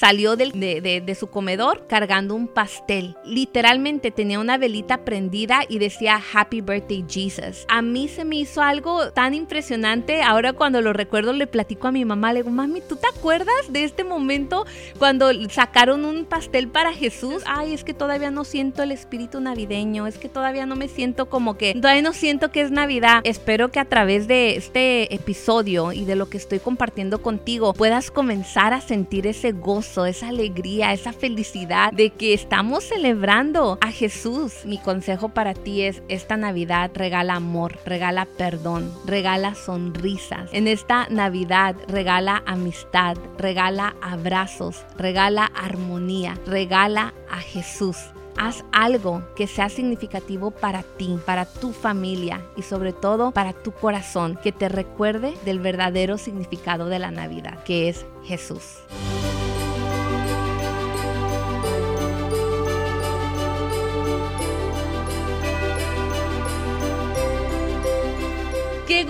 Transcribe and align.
salió 0.00 0.34
de, 0.34 1.16
su 1.18 1.26
comedor 1.26 1.86
cargando 1.86 2.34
un 2.34 2.48
pastel. 2.48 3.16
Literalmente 3.22 4.10
tenía 4.10 4.40
una 4.40 4.56
velita 4.56 5.04
prendida 5.04 5.60
y 5.68 5.78
decía 5.78 6.18
Happy 6.32 6.62
Birthday 6.62 7.04
Jesus. 7.06 7.66
A 7.68 7.82
mí 7.82 8.08
se 8.08 8.24
me 8.24 8.36
hizo 8.36 8.62
algo 8.62 9.10
tan 9.12 9.34
impresionante. 9.34 10.22
Ahora 10.22 10.54
cuando 10.54 10.80
lo 10.80 10.94
recuerdo 10.94 11.34
le 11.34 11.46
platico 11.46 11.88
a 11.88 11.92
mi 11.92 12.06
mamá, 12.06 12.32
le 12.32 12.42
digo, 12.42 12.50
mami, 12.50 12.80
¿tú 12.80 12.96
te 12.96 13.08
acuerdas 13.08 13.54
de 13.68 13.84
este 13.84 14.02
momento 14.02 14.64
cuando 14.98 15.28
sacaron 15.50 16.06
un 16.06 16.24
pastel 16.24 16.68
para 16.68 16.94
Jesús? 16.94 17.42
Ay, 17.44 17.74
es 17.74 17.84
que 17.84 17.92
todavía 17.92 18.30
no 18.30 18.44
siento 18.44 18.82
el 18.82 18.92
espíritu 18.92 19.38
navideño, 19.38 20.06
es 20.06 20.16
que 20.16 20.30
todavía 20.30 20.64
no 20.64 20.76
me 20.76 20.88
siento 20.88 21.28
como 21.28 21.58
que, 21.58 21.74
todavía 21.74 22.00
no 22.00 22.14
siento 22.14 22.50
que 22.50 22.62
es 22.62 22.70
Navidad. 22.70 23.20
Espero 23.24 23.70
que 23.70 23.80
a 23.80 23.84
través 23.84 24.26
de 24.26 24.56
este 24.56 25.14
episodio 25.14 25.92
y 25.92 26.06
de 26.06 26.16
lo 26.16 26.30
que 26.30 26.38
estoy 26.38 26.58
compartiendo 26.58 27.20
contigo 27.20 27.74
puedas 27.74 28.10
comenzar 28.10 28.72
a 28.72 28.80
sentir 28.80 29.26
ese 29.26 29.52
gozo, 29.52 29.89
esa 29.98 30.28
alegría, 30.28 30.92
esa 30.92 31.12
felicidad 31.12 31.92
de 31.92 32.10
que 32.10 32.32
estamos 32.32 32.84
celebrando 32.84 33.78
a 33.80 33.90
Jesús. 33.90 34.64
Mi 34.64 34.78
consejo 34.78 35.30
para 35.30 35.54
ti 35.54 35.82
es 35.82 36.02
esta 36.08 36.36
Navidad 36.36 36.90
regala 36.94 37.34
amor, 37.34 37.78
regala 37.84 38.24
perdón, 38.24 38.92
regala 39.04 39.54
sonrisas. 39.54 40.48
En 40.52 40.68
esta 40.68 41.08
Navidad 41.08 41.74
regala 41.88 42.42
amistad, 42.46 43.16
regala 43.36 43.94
abrazos, 44.00 44.84
regala 44.96 45.46
armonía, 45.46 46.38
regala 46.46 47.12
a 47.30 47.38
Jesús. 47.38 47.96
Haz 48.36 48.64
algo 48.72 49.22
que 49.36 49.46
sea 49.46 49.68
significativo 49.68 50.50
para 50.50 50.82
ti, 50.82 51.18
para 51.26 51.44
tu 51.44 51.72
familia 51.72 52.40
y 52.56 52.62
sobre 52.62 52.92
todo 52.92 53.32
para 53.32 53.52
tu 53.52 53.72
corazón, 53.72 54.38
que 54.42 54.52
te 54.52 54.68
recuerde 54.68 55.34
del 55.44 55.58
verdadero 55.58 56.16
significado 56.16 56.86
de 56.86 57.00
la 57.00 57.10
Navidad, 57.10 57.62
que 57.64 57.88
es 57.88 58.06
Jesús. 58.24 58.78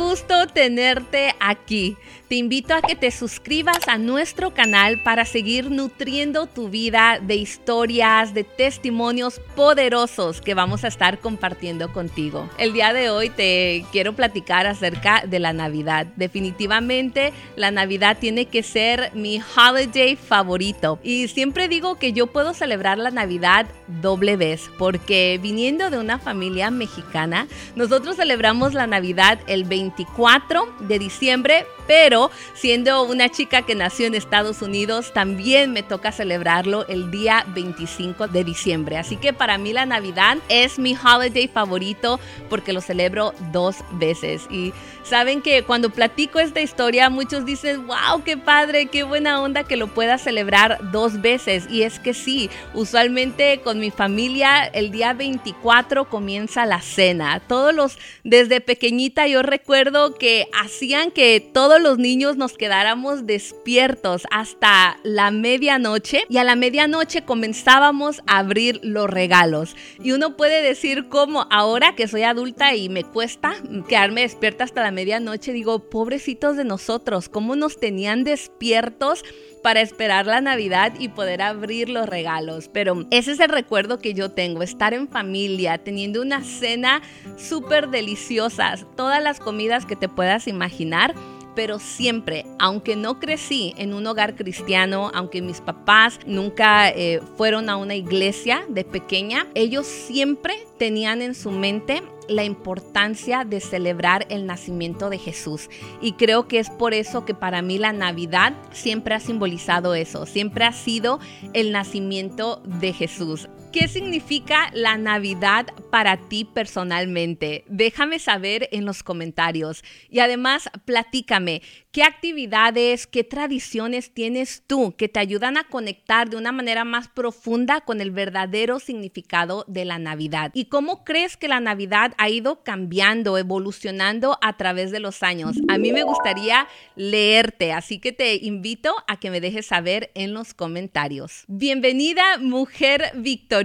Gusto 0.01 0.47
tenerte 0.47 1.35
aquí. 1.39 1.97
Te 2.31 2.37
invito 2.37 2.75
a 2.75 2.81
que 2.81 2.95
te 2.95 3.11
suscribas 3.11 3.89
a 3.89 3.99
nuestro 3.99 4.55
canal 4.55 5.03
para 5.03 5.25
seguir 5.25 5.69
nutriendo 5.69 6.47
tu 6.47 6.69
vida 6.69 7.19
de 7.21 7.35
historias, 7.35 8.35
de 8.35 8.45
testimonios 8.45 9.41
poderosos 9.57 10.41
que 10.41 10.55
vamos 10.55 10.85
a 10.85 10.87
estar 10.87 11.19
compartiendo 11.19 11.93
contigo. 11.93 12.49
El 12.57 12.73
día 12.73 12.93
de 12.93 13.11
hoy 13.11 13.31
te 13.31 13.85
quiero 13.91 14.13
platicar 14.13 14.69
acerca 14.69 15.25
de 15.27 15.41
la 15.41 15.53
Navidad. 15.53 16.07
Definitivamente 16.15 17.33
la 17.57 17.73
Navidad 17.73 18.17
tiene 18.21 18.47
que 18.47 18.63
ser 18.63 19.11
mi 19.13 19.41
holiday 19.57 20.15
favorito. 20.15 21.01
Y 21.03 21.27
siempre 21.27 21.67
digo 21.67 21.97
que 21.97 22.13
yo 22.13 22.29
puedo 22.29 22.55
celebrar 22.55 22.97
la 22.99 23.11
Navidad 23.11 23.67
doble 24.01 24.37
vez 24.37 24.71
porque 24.79 25.41
viniendo 25.43 25.91
de 25.91 25.99
una 25.99 26.21
familia 26.21 26.71
mexicana, 26.71 27.49
nosotros 27.75 28.15
celebramos 28.15 28.73
la 28.73 28.87
Navidad 28.87 29.41
el 29.49 29.65
24 29.65 30.77
de 30.79 31.01
diciembre, 31.01 31.67
pero 31.91 32.31
siendo 32.55 33.03
una 33.03 33.31
chica 33.31 33.63
que 33.63 33.75
nació 33.75 34.07
en 34.07 34.15
Estados 34.15 34.63
Unidos, 34.63 35.13
también 35.13 35.73
me 35.73 35.83
toca 35.83 36.13
celebrarlo 36.13 36.87
el 36.87 37.11
día 37.11 37.45
25 37.49 38.29
de 38.29 38.45
diciembre. 38.45 38.97
Así 38.97 39.17
que 39.17 39.33
para 39.33 39.59
mí 39.59 39.73
la 39.73 39.87
Navidad 39.87 40.39
es 40.49 40.79
mi 40.79 40.95
holiday 40.95 41.49
favorito 41.49 42.21
porque 42.49 42.73
lo 42.73 42.81
celebro 42.81 43.35
dos 43.51 43.79
veces. 43.95 44.47
Y 44.51 44.73
saben 45.03 45.43
que 45.43 45.65
cuando 45.65 45.91
platico 45.91 46.39
esta 46.39 46.61
historia, 46.61 47.11
muchos 47.11 47.45
dicen, 47.45 47.89
wow, 47.89 48.23
qué 48.25 48.37
padre, 48.37 48.87
qué 48.87 49.03
buena 49.03 49.43
onda 49.43 49.65
que 49.65 49.77
lo 49.77 49.89
pueda 49.89 50.17
celebrar 50.17 50.79
dos 50.93 51.21
veces. 51.21 51.67
Y 51.69 51.83
es 51.83 51.99
que 51.99 52.15
sí, 52.15 52.51
usualmente 52.73 53.63
con 53.65 53.81
mi 53.81 53.91
familia 53.91 54.65
el 54.65 54.93
día 54.93 55.13
24 55.13 56.09
comienza 56.09 56.67
la 56.67 56.83
cena. 56.83 57.41
Todos 57.41 57.75
los, 57.75 57.99
desde 58.23 58.61
pequeñita 58.61 59.27
yo 59.27 59.43
recuerdo 59.43 60.15
que 60.15 60.47
hacían 60.53 61.11
que 61.11 61.41
todos 61.53 61.80
los 61.81 61.99
niños 61.99 62.37
nos 62.37 62.57
quedáramos 62.57 63.27
despiertos 63.27 64.23
hasta 64.31 64.99
la 65.03 65.31
medianoche 65.31 66.25
y 66.29 66.39
a 66.39 66.45
la 66.45 66.57
medianoche 66.57 67.23
comenzábamos 67.23 68.21
a 68.27 68.39
abrir 68.39 68.81
los 68.83 69.09
regalos. 69.09 69.77
Y 70.03 70.13
uno 70.13 70.37
puede 70.37 70.63
decir 70.63 71.09
como 71.09 71.47
ahora 71.51 71.95
que 71.95 72.09
soy 72.09 72.23
adulta 72.23 72.75
y 72.75 72.89
me 72.89 73.05
cuesta 73.05 73.55
quedarme 73.89 74.23
despierta 74.23 74.65
hasta 74.65 74.83
la 74.83 74.91
medianoche, 74.91 75.53
digo, 75.53 75.91
pobrecitos 75.91 76.57
de 76.57 76.65
nosotros, 76.65 77.29
cómo 77.29 77.57
nos 77.57 77.79
tenían 77.79 78.25
despiertos 78.25 79.25
para 79.63 79.81
esperar 79.81 80.27
la 80.27 80.41
Navidad 80.41 80.95
y 80.99 81.09
poder 81.09 81.43
abrir 81.43 81.89
los 81.89 82.09
regalos. 82.09 82.69
Pero 82.73 83.07
ese 83.11 83.33
es 83.33 83.41
el 83.41 83.51
recuerdo 83.51 83.99
que 83.99 84.15
yo 84.15 84.31
tengo, 84.31 84.63
estar 84.63 84.95
en 84.95 85.09
familia, 85.09 85.79
teniendo 85.79 86.23
una 86.23 86.43
cena 86.43 87.03
súper 87.37 87.89
deliciosa, 87.89 88.75
todas 88.97 89.23
las 89.23 89.41
comidas 89.41 89.87
que 89.87 89.97
te 89.97 90.09
puedas 90.09 90.49
imaginar 90.49 91.15
pero 91.55 91.79
siempre, 91.79 92.47
aunque 92.59 92.97
no 92.97 93.19
crecí 93.19 93.75
en 93.77 93.95
un 93.95 94.07
hogar 94.07 94.37
cristiano, 94.37 95.11
aunque 95.15 95.43
mis 95.43 95.61
papás 95.61 96.19
nunca 96.27 96.89
eh, 96.91 97.21
fueron 97.37 97.69
a 97.69 97.77
una 97.77 97.95
iglesia 97.95 98.65
de 98.69 98.85
pequeña, 98.85 99.47
ellos 99.55 99.87
siempre 99.87 100.55
tenían 100.79 101.23
en 101.23 101.35
su 101.35 101.51
mente 101.51 102.03
la 102.29 102.45
importancia 102.45 103.45
de 103.45 103.61
celebrar 103.61 104.27
el 104.31 104.47
nacimiento 104.47 105.11
de 105.11 105.19
Jesús. 105.19 105.69
Y 106.01 106.13
creo 106.13 106.47
que 106.47 106.59
es 106.59 106.71
por 106.71 106.95
eso 106.95 107.25
que 107.25 107.35
para 107.35 107.61
mí 107.61 107.77
la 107.79 107.93
Navidad 107.93 108.55
siempre 108.73 109.15
ha 109.15 109.21
simbolizado 109.21 109.95
eso, 109.95 110.27
siempre 110.27 110.65
ha 110.65 110.73
sido 110.73 111.19
el 111.53 111.73
nacimiento 111.73 112.63
de 112.65 112.93
Jesús. 112.93 113.49
¿Qué 113.73 113.87
significa 113.87 114.69
la 114.73 114.99
Navidad 114.99 115.69
para 115.93 116.17
ti 116.17 116.45
personalmente? 116.45 117.63
Déjame 117.69 118.19
saber 118.19 118.69
en 118.73 118.85
los 118.85 119.05
comentarios. 119.05 119.85
Y 120.09 120.19
además, 120.19 120.69
platícame, 120.85 121.63
¿qué 121.93 122.03
actividades, 122.03 123.07
qué 123.07 123.23
tradiciones 123.23 124.13
tienes 124.13 124.65
tú 124.67 124.97
que 124.97 125.09
te 125.09 125.21
ayudan 125.21 125.57
a 125.57 125.63
conectar 125.63 126.29
de 126.29 126.37
una 126.37 126.51
manera 126.51 126.83
más 126.83 127.07
profunda 127.07 127.81
con 127.81 128.01
el 128.01 128.11
verdadero 128.11 128.81
significado 128.81 129.65
de 129.69 129.85
la 129.85 130.01
Navidad? 130.01 130.51
¿Y 130.53 130.65
cómo 130.65 131.05
crees 131.05 131.37
que 131.37 131.47
la 131.47 131.61
Navidad 131.61 132.13
ha 132.19 132.29
ido 132.29 132.65
cambiando, 132.65 133.39
evolucionando 133.39 134.37
a 134.43 134.57
través 134.57 134.91
de 134.91 134.99
los 134.99 135.23
años? 135.23 135.59
A 135.69 135.79
mí 135.79 135.93
me 135.93 136.03
gustaría 136.03 136.67
leerte, 136.97 137.73
así 137.73 138.01
que 138.01 138.11
te 138.11 138.35
invito 138.35 138.97
a 139.07 139.21
que 139.21 139.31
me 139.31 139.41
dejes 139.41 139.67
saber 139.67 140.11
en 140.15 140.35
los 140.35 140.55
comentarios. 140.55 141.45
Bienvenida, 141.47 142.39
mujer 142.39 143.13
Victoria 143.15 143.60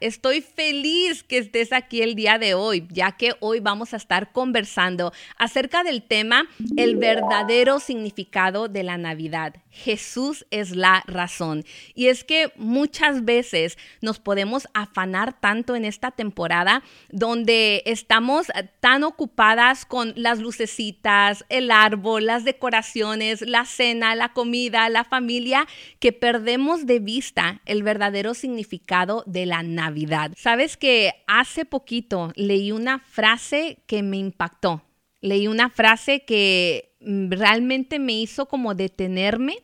Estoy 0.00 0.42
feliz 0.42 1.22
que 1.22 1.38
estés 1.38 1.72
aquí 1.72 2.02
el 2.02 2.14
día 2.14 2.38
de 2.38 2.52
hoy, 2.52 2.86
ya 2.90 3.12
que 3.12 3.34
hoy 3.40 3.60
vamos 3.60 3.94
a 3.94 3.96
estar 3.96 4.30
conversando 4.30 5.10
acerca 5.38 5.82
del 5.82 6.02
tema 6.02 6.46
el 6.76 6.96
verdadero 6.96 7.80
significado 7.80 8.68
de 8.68 8.82
la 8.82 8.98
Navidad. 8.98 9.54
Jesús 9.70 10.44
es 10.50 10.76
la 10.76 11.02
razón. 11.06 11.64
Y 11.94 12.08
es 12.08 12.24
que 12.24 12.52
muchas 12.56 13.24
veces 13.24 13.78
nos 14.02 14.18
podemos 14.18 14.68
afanar 14.74 15.40
tanto 15.40 15.76
en 15.76 15.86
esta 15.86 16.10
temporada 16.10 16.82
donde 17.10 17.82
estamos 17.86 18.48
tan 18.80 19.02
ocupadas 19.02 19.86
con 19.86 20.12
las 20.14 20.40
lucecitas, 20.40 21.46
el 21.48 21.70
árbol, 21.70 22.26
las 22.26 22.44
decoraciones, 22.44 23.40
la 23.40 23.64
cena, 23.64 24.14
la 24.14 24.34
comida, 24.34 24.90
la 24.90 25.04
familia, 25.04 25.66
que 26.00 26.12
perdemos 26.12 26.84
de 26.84 26.98
vista 26.98 27.62
el 27.64 27.82
verdadero 27.82 28.34
significado 28.34 29.21
de 29.26 29.46
la 29.46 29.62
Navidad. 29.62 30.32
Sabes 30.36 30.76
que 30.76 31.12
hace 31.26 31.64
poquito 31.64 32.32
leí 32.36 32.72
una 32.72 32.98
frase 32.98 33.82
que 33.86 34.02
me 34.02 34.16
impactó. 34.16 34.82
Leí 35.20 35.46
una 35.46 35.70
frase 35.70 36.24
que 36.24 36.96
realmente 37.00 37.98
me 37.98 38.12
hizo 38.12 38.46
como 38.46 38.74
detenerme 38.74 39.56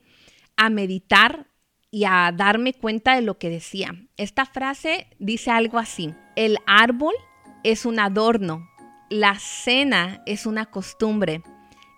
a 0.56 0.70
meditar 0.70 1.46
y 1.90 2.04
a 2.04 2.32
darme 2.36 2.74
cuenta 2.74 3.14
de 3.14 3.22
lo 3.22 3.38
que 3.38 3.50
decía. 3.50 3.94
Esta 4.16 4.44
frase 4.44 5.06
dice 5.18 5.50
algo 5.50 5.78
así, 5.78 6.14
el 6.36 6.58
árbol 6.66 7.14
es 7.64 7.86
un 7.86 7.98
adorno, 7.98 8.68
la 9.10 9.38
cena 9.38 10.22
es 10.26 10.46
una 10.46 10.66
costumbre, 10.66 11.42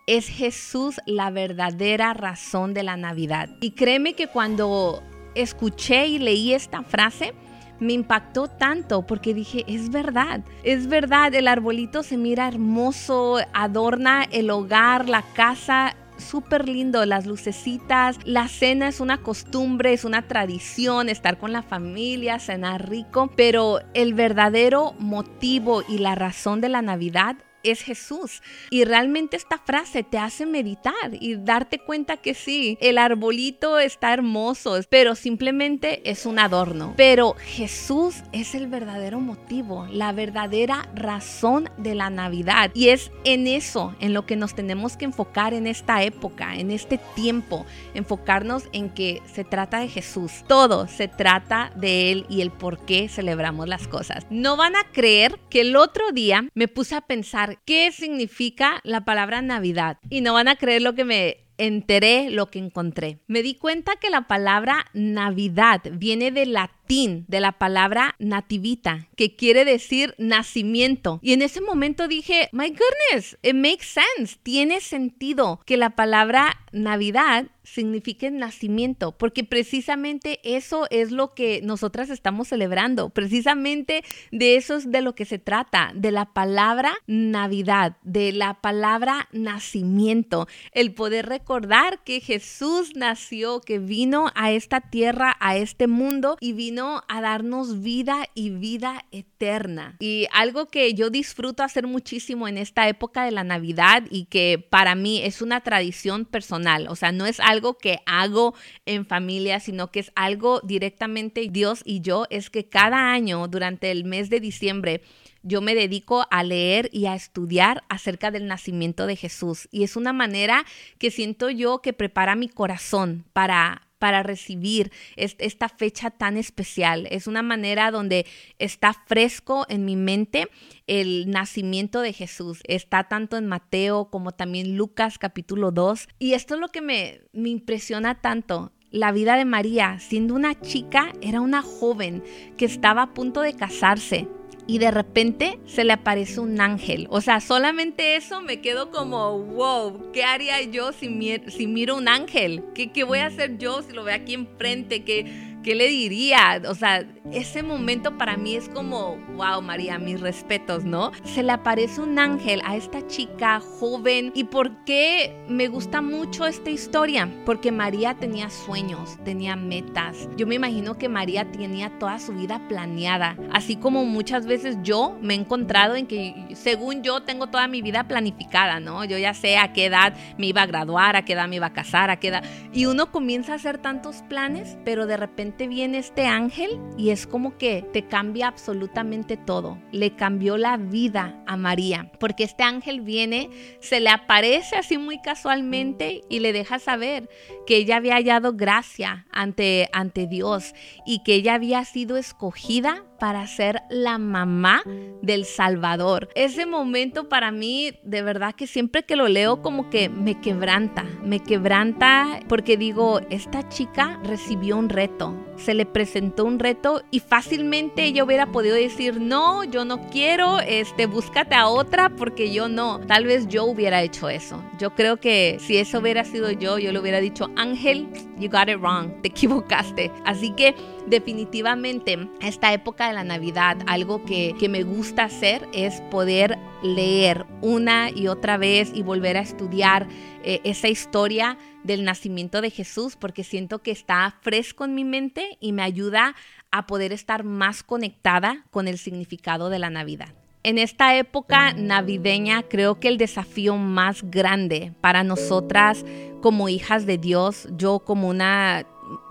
es 0.07 0.29
Jesús 0.29 1.01
la 1.07 1.31
verdadera 1.31 2.15
razón 2.15 2.75
de 2.75 2.83
la 2.83 2.97
Navidad. 2.97 3.49
Y 3.61 3.73
créeme 3.73 4.15
que 4.15 4.29
cuando 4.29 5.03
escuché 5.35 6.07
y 6.07 6.19
leí 6.19 6.53
esta 6.53 6.83
frase, 6.83 7.35
me 7.81 7.95
impactó 7.95 8.49
tanto 8.49 9.03
porque 9.07 9.35
dije, 9.35 9.65
es 9.67 9.91
verdad, 9.91 10.41
es 10.63 10.87
verdad, 10.87 11.35
el 11.35 11.49
arbolito 11.49 12.03
se 12.03 12.17
mira 12.17 12.47
hermoso, 12.47 13.39
adorna 13.53 14.25
el 14.31 14.51
hogar, 14.51 15.09
la 15.09 15.23
casa, 15.35 15.97
súper 16.19 16.69
lindo, 16.69 17.05
las 17.07 17.27
lucecitas, 17.27 18.19
la 18.25 18.47
cena 18.49 18.89
es 18.89 19.01
una 19.01 19.19
costumbre, 19.19 19.93
es 19.93 20.05
una 20.05 20.23
tradición, 20.23 21.09
estar 21.09 21.39
con 21.39 21.53
la 21.53 21.63
familia, 21.63 22.39
cenar 22.39 22.89
rico, 22.89 23.31
pero 23.37 23.81
el 23.95 24.15
verdadero 24.15 24.95
motivo 24.99 25.83
y 25.89 25.99
la 25.99 26.15
razón 26.15 26.61
de 26.61 26.69
la 26.69 26.83
Navidad 26.83 27.37
es 27.63 27.83
Jesús. 27.83 28.43
Y 28.71 28.85
realmente 28.85 29.37
esta 29.37 29.59
frase 29.59 30.03
te 30.03 30.19
hace 30.19 30.47
meditar 30.47 30.95
y 31.13 31.37
darte 31.37 31.79
cuenta 31.79 32.17
que 32.17 32.35
sí, 32.35 32.79
el 32.81 32.99
arbolito 32.99 33.79
está 33.79 34.13
hermoso, 34.13 34.79
pero 34.89 35.15
simplemente 35.15 36.09
es 36.11 36.27
un 36.27 36.39
adorno. 36.39 36.95
Pero 36.97 37.35
Jesús 37.39 38.17
es 38.33 38.55
el 38.55 38.67
verdadero 38.67 39.21
motivo, 39.21 39.87
la 39.91 40.13
verdadera 40.13 40.89
razón 40.95 41.71
de 41.77 41.95
la 41.95 42.11
Navidad. 42.11 42.71
Y 42.75 42.89
es 42.89 43.11
en 43.25 43.47
eso 43.47 43.95
en 44.01 44.15
lo 44.15 44.27
que 44.27 44.37
nos 44.37 44.55
tenemos 44.55 44.97
que 44.97 45.05
enfocar 45.05 45.55
en 45.55 45.67
esta 45.67 46.03
época, 46.03 46.57
en 46.57 46.71
este 46.71 46.99
tiempo, 47.15 47.67
enfocarnos 47.95 48.65
en 48.73 48.91
que 48.91 49.23
se 49.33 49.45
trata 49.45 49.81
de 49.81 49.89
Jesús. 49.89 50.45
Todo 50.47 50.89
se 50.89 51.09
trata 51.09 51.73
de 51.77 52.13
Él 52.13 52.27
y 52.29 52.41
el 52.41 52.51
por 52.51 52.85
qué 52.85 53.09
celebramos 53.09 53.69
las 53.69 53.89
cosas. 53.89 54.27
No 54.31 54.57
van 54.57 54.77
a 54.77 54.85
creer 54.93 55.39
que 55.49 55.63
el 55.63 55.77
otro 55.77 56.13
día 56.13 56.47
me 56.55 56.69
puse 56.69 56.95
a 56.95 57.01
pensar 57.01 57.50
qué 57.65 57.93
significa 57.93 58.81
la 58.85 59.05
palabra 59.05 59.43
Navidad. 59.43 59.99
Y 60.09 60.21
no 60.21 60.35
van 60.35 60.49
a 60.49 60.57
creer 60.57 60.83
lo 60.83 60.95
que 60.95 61.05
me 61.05 61.50
enteré, 61.61 62.31
lo 62.31 62.51
que 62.51 62.59
encontré. 62.59 63.19
Me 63.27 63.43
di 63.43 63.55
cuenta 63.55 63.97
que 63.97 64.11
la 64.11 64.27
palabra 64.27 64.87
Navidad 64.95 65.83
viene 65.93 66.31
del 66.31 66.55
latín, 66.55 67.25
de 67.29 67.41
la 67.41 67.53
palabra 67.53 68.17
nativita, 68.19 69.09
que 69.17 69.37
quiere 69.37 69.65
decir 69.65 70.15
nacimiento. 70.19 71.21
Y 71.23 71.35
en 71.35 71.43
ese 71.43 71.61
momento 71.61 72.09
dije, 72.09 72.49
my 72.53 72.69
goodness, 72.69 73.37
it 73.43 73.55
makes 73.55 73.87
sense. 73.87 74.39
Tiene 74.43 74.81
sentido 74.81 75.61
que 75.67 75.77
la 75.77 75.91
palabra 75.91 76.57
Navidad 76.73 77.47
signifique 77.63 78.31
nacimiento, 78.31 79.13
porque 79.13 79.45
precisamente 79.45 80.41
eso 80.43 80.87
es 80.91 81.13
lo 81.13 81.35
que 81.35 81.61
nosotras 81.63 82.11
estamos 82.11 82.49
celebrando, 82.49 83.11
precisamente 83.11 84.03
de 84.33 84.57
eso 84.57 84.77
es 84.77 84.91
de 84.91 85.03
lo 85.03 85.15
que 85.15 85.25
se 85.25 85.39
trata, 85.39 85.93
de 85.95 86.11
la 86.11 86.27
palabra 86.33 86.95
Navidad, 87.07 87.97
de 88.03 88.33
la 88.33 88.55
palabra 88.55 89.29
nacimiento, 89.33 90.49
el 90.73 90.93
poder 90.95 91.27
recordar 91.51 91.99
que 92.05 92.21
Jesús 92.21 92.93
nació, 92.95 93.61
que 93.61 93.81
vino 93.81 94.31
a 94.37 94.53
esta 94.53 94.81
tierra, 94.81 95.37
a 95.41 95.57
este 95.57 95.89
mundo 95.89 96.37
y 96.41 96.53
vino 96.53 97.03
a 97.09 97.21
darnos 97.21 97.83
vida 97.83 98.29
y 98.35 98.51
vida 98.51 99.05
eterna. 99.11 99.97
Y 99.99 100.29
algo 100.33 100.69
que 100.69 100.95
yo 100.95 101.11
disfruto 101.11 101.65
hacer 101.65 101.89
muchísimo 101.89 102.47
en 102.47 102.57
esta 102.57 102.87
época 102.89 103.25
de 103.25 103.33
la 103.33 103.43
Navidad 103.43 104.05
y 104.11 104.27
que 104.27 104.65
para 104.71 104.95
mí 104.95 105.23
es 105.25 105.43
una 105.43 105.61
tradición 105.61 106.25
personal, 106.25 106.87
o 106.89 106.95
sea, 106.95 107.11
no 107.11 107.27
es 107.27 107.41
algo 107.41 107.79
que 107.79 107.99
hago 108.07 108.55
en 108.87 109.05
familia, 109.05 109.59
sino 109.59 109.91
que 109.91 109.99
es 109.99 110.13
algo 110.15 110.61
directamente 110.61 111.49
Dios 111.51 111.83
y 111.85 112.01
yo, 112.01 112.27
es 112.31 112.49
que 112.49 112.69
cada 112.69 113.11
año 113.11 113.49
durante 113.49 113.91
el 113.91 114.05
mes 114.05 114.31
de 114.31 114.39
diciembre 114.39 115.03
yo 115.43 115.61
me 115.61 115.75
dedico 115.75 116.27
a 116.31 116.43
leer 116.43 116.89
y 116.93 117.07
a 117.07 117.15
estudiar 117.15 117.83
acerca 117.89 118.31
del 118.31 118.47
nacimiento 118.47 119.07
de 119.07 119.17
Jesús. 119.17 119.69
Y 119.71 119.85
es 119.85 119.97
una 119.97 120.13
manera 120.13 120.65
que 120.99 121.11
siento 121.11 121.51
yo 121.51 121.81
que 121.81 121.93
prepara 121.93 122.37
mi 122.37 122.49
corazón 122.49 123.25
para 123.33 123.87
para 124.01 124.23
recibir 124.23 124.91
esta 125.17 125.69
fecha 125.69 126.11
tan 126.11 126.39
especial. 126.39 127.07
Es 127.11 127.27
una 127.27 127.43
manera 127.43 127.91
donde 127.91 128.25
está 128.59 128.95
fresco 128.95 129.67
en 129.69 129.85
mi 129.85 129.95
mente 129.95 130.49
el 130.87 131.31
nacimiento 131.31 132.01
de 132.01 132.15
Jesús. 132.15 132.63
Está 132.65 133.09
tanto 133.09 133.37
en 133.37 133.47
Mateo 133.47 134.09
como 134.11 134.33
también 134.33 134.75
Lucas 134.75 135.19
capítulo 135.19 135.71
2. 135.71 136.09
Y 136.19 136.33
esto 136.33 136.55
es 136.55 136.61
lo 136.61 136.69
que 136.69 136.81
me, 136.81 137.21
me 137.35 137.51
impresiona 137.51 138.23
tanto 138.23 138.73
la 138.91 139.13
vida 139.13 139.37
de 139.37 139.45
María, 139.45 139.99
siendo 140.01 140.35
una 140.35 140.59
chica, 140.59 141.13
era 141.21 141.43
una 141.43 141.63
joven 141.63 142.25
que 142.57 142.65
estaba 142.65 143.03
a 143.03 143.15
punto 143.15 143.43
de 143.43 143.55
casarse 143.55 144.27
y 144.71 144.79
de 144.79 144.93
repente 144.93 145.59
se 145.67 145.83
le 145.83 145.93
aparece 145.93 146.39
un 146.39 146.61
ángel. 146.61 147.09
O 147.11 147.21
sea, 147.21 147.41
solamente 147.41 148.15
eso 148.15 148.41
me 148.41 148.61
quedo 148.61 148.93
como, 148.93 149.37
wow, 149.37 150.13
¿qué 150.13 150.23
haría 150.23 150.63
yo 150.63 150.93
si, 150.93 151.09
miro 151.09 151.97
un 151.97 152.07
ángel? 152.07 152.63
¿Qué, 152.73 152.93
¿Qué, 152.93 153.03
voy 153.03 153.19
a 153.19 153.27
hacer 153.27 153.59
yo 153.59 153.83
si 153.83 153.93
lo 153.93 154.05
veo 154.05 154.15
aquí 154.15 154.35
enfrente? 154.35 155.03
¿Qué, 155.03 155.50
¿qué 155.63 155.75
le 155.75 155.89
diría? 155.89 156.61
O 156.69 156.75
sea, 156.75 157.05
ese 157.33 157.63
momento 157.63 158.17
para 158.17 158.37
mí 158.37 158.57
es 158.57 158.69
como, 158.69 159.17
wow, 159.37 159.63
María, 159.63 159.99
mis 159.99 160.21
respetos, 160.21 160.85
¿no? 160.85 161.13
Se 161.25 161.43
le 161.43 161.53
aparece 161.53 162.01
un 162.01 162.19
ángel 162.19 162.63
a 162.65 162.77
esta 162.77 163.07
chica 163.07 163.61
joven. 163.61 164.33
¿Y 164.35 164.45
por 164.45 164.85
qué 164.85 165.45
me 165.49 165.69
gusta 165.69 166.01
mucho 166.01 166.47
esta 166.47 166.71
historia? 166.71 167.29
Porque 167.45 167.73
María 167.73 168.15
tenía 168.15 168.51
sueños, 168.51 169.19
tenía 169.25 169.57
metas. 169.57 170.29
Yo 170.37 170.47
me 170.47 170.55
imagino 170.55 170.99
que 170.99 171.09
María 171.09 171.51
tenía 171.51 171.91
toda 171.99 172.19
su 172.19 172.33
vida 172.33 172.61
planeada, 172.69 173.37
así 173.53 173.77
como 173.77 174.05
muchas 174.05 174.47
veces 174.47 174.79
yo 174.83 175.17
me 175.21 175.35
he 175.35 175.37
encontrado 175.37 175.97
en 175.97 176.07
que 176.07 176.49
según 176.55 177.03
yo 177.03 177.23
tengo 177.23 177.49
toda 177.49 177.69
mi 177.69 177.83
vida 177.83 178.05
planificada, 178.05 178.81
¿no? 178.81 179.05
Yo 179.05 179.19
ya 179.19 179.35
sé 179.35 179.59
a 179.59 179.73
qué 179.73 179.87
edad 179.87 180.15
me 180.39 180.47
iba 180.47 180.63
a 180.63 180.67
graduar, 180.67 181.17
a 181.17 181.25
qué 181.25 181.35
edad 181.35 181.49
me 181.49 181.57
iba 181.57 181.67
a 181.67 181.73
casar, 181.73 182.11
a 182.11 182.17
qué 182.19 182.29
edad... 182.29 182.45
Y 182.73 182.87
uno 182.87 183.11
comienza 183.11 183.53
a 183.53 183.57
hacer 183.57 183.79
tantos 183.79 184.23
planes, 184.29 184.79
pero 184.85 185.07
de 185.07 185.17
repente 185.17 185.50
viene 185.59 185.99
este 185.99 186.27
ángel 186.27 186.81
y 186.97 187.11
es 187.11 187.27
como 187.27 187.57
que 187.57 187.83
te 187.93 188.07
cambia 188.07 188.49
absolutamente 188.49 189.37
todo. 189.37 189.79
Le 189.93 190.15
cambió 190.17 190.57
la 190.57 190.77
vida 190.77 191.43
a 191.47 191.57
María, 191.57 192.11
porque 192.19 192.45
este 192.45 192.63
ángel 192.63 193.01
viene, 193.01 193.51
se 193.81 194.01
le 194.01 194.11
aparece 194.11 194.77
así 194.77 194.99
muy 194.99 195.21
casualmente 195.21 196.23
y 196.29 196.41
le 196.41 196.53
deja 196.53 196.79
saber 196.79 197.29
que 197.67 197.77
ella 197.77 197.97
había 197.97 198.15
hallado 198.15 198.55
gracia 198.55 199.27
ante, 199.31 199.89
ante 199.93 200.27
Dios 200.27 200.75
y 201.07 201.23
que 201.23 201.35
ella 201.35 201.55
había 201.55 201.85
sido 201.85 202.17
escogida 202.17 203.05
para 203.21 203.47
ser 203.47 203.83
la 203.91 204.19
mamá 204.19 204.83
del 205.23 205.45
Salvador. 205.45 206.31
Ese 206.35 206.67
momento 206.67 207.29
para 207.29 207.53
mí, 207.53 207.93
de 208.03 208.23
verdad 208.23 208.55
que 208.55 208.67
siempre 208.67 209.05
que 209.05 209.15
lo 209.15 209.29
leo 209.29 209.63
como 209.63 209.91
que 209.91 210.09
me 210.09 210.41
quebranta, 210.41 211.05
me 211.23 211.39
quebranta 211.39 212.41
porque 212.49 212.77
digo, 212.77 213.21
esta 213.31 213.69
chica 213.69 214.19
recibió 214.25 214.77
un 214.79 214.89
reto, 214.89 215.37
se 215.57 215.75
le 215.75 215.85
presentó 215.85 216.45
un 216.45 216.59
reto 216.59 217.03
y 217.11 217.21
fácilmente 217.21 218.05
ella 218.05 218.25
hubiera 218.25 218.47
podido 218.47 218.75
decir, 218.75 219.21
no, 219.21 219.63
yo 219.65 219.85
no 219.85 220.01
quiero, 220.11 220.59
este, 220.61 221.07
búscate 221.07 221.55
a 221.55 221.69
otra 221.69 222.09
porque 222.09 222.53
yo 222.53 222.69
no. 222.69 223.01
Tal 223.01 223.27
vez 223.27 223.47
yo 223.49 223.65
hubiera 223.65 224.03
hecho 224.03 224.31
eso. 224.31 224.65
Yo 224.79 224.95
creo 224.95 225.19
que 225.19 225.59
si 225.61 225.77
eso 225.77 225.99
hubiera 225.99 226.25
sido 226.25 226.51
yo, 226.51 226.79
yo 226.79 226.93
le 226.93 226.99
hubiera 226.99 227.21
dicho, 227.21 227.51
Ángel, 227.57 228.09
you 228.39 228.49
got 228.49 228.69
it 228.71 228.79
wrong, 228.81 229.21
te 229.21 229.29
equivocaste. 229.29 230.11
Así 230.25 230.53
que 230.53 230.75
definitivamente 231.07 232.19
esta 232.41 232.73
época 232.73 233.10
la 233.13 233.25
Navidad, 233.25 233.79
algo 233.87 234.25
que, 234.25 234.55
me 234.71 234.83
gusta 234.83 235.25
hacer 235.25 235.69
es 235.73 236.01
poder 236.11 236.59
leer 236.83 237.45
una 237.61 238.11
y 238.11 238.29
otra 238.29 238.57
vez 238.57 238.91
y 238.95 239.03
volver 239.03 239.37
a 239.37 239.41
estudiar 239.41 240.07
eh, 240.45 240.61
esa 240.65 240.89
historia 240.89 241.59
del 241.83 242.05
nacimiento 242.05 242.61
de 242.61 242.71
Jesús 242.71 243.17
porque 243.17 243.45
siento 243.45 243.81
que 243.81 243.91
está 243.91 244.37
fresco 244.43 244.85
en 244.85 244.95
mi 244.95 245.05
mente 245.05 245.59
y 245.61 245.73
me 245.73 245.83
ayuda 245.83 246.35
a 246.71 246.87
poder 246.87 247.13
estar 247.13 247.43
más 247.43 247.83
conectada 247.83 248.65
con 248.71 248.87
el 248.87 248.99
significado 248.99 249.71
de 249.71 249.79
la 249.79 249.91
Navidad. 249.91 250.35
En 250.63 250.77
esta 250.77 251.17
época 251.17 251.73
navideña 251.73 252.63
creo 252.63 253.01
que 253.01 253.09
el 253.09 253.17
desafío 253.17 253.77
más 253.77 254.23
grande 254.31 254.93
para 255.01 255.25
nosotras 255.25 256.05
como 256.43 256.69
hijas 256.69 257.07
de 257.07 257.17
Dios, 257.17 257.67
yo 257.77 258.01
como 258.01 258.29
una 258.29 258.87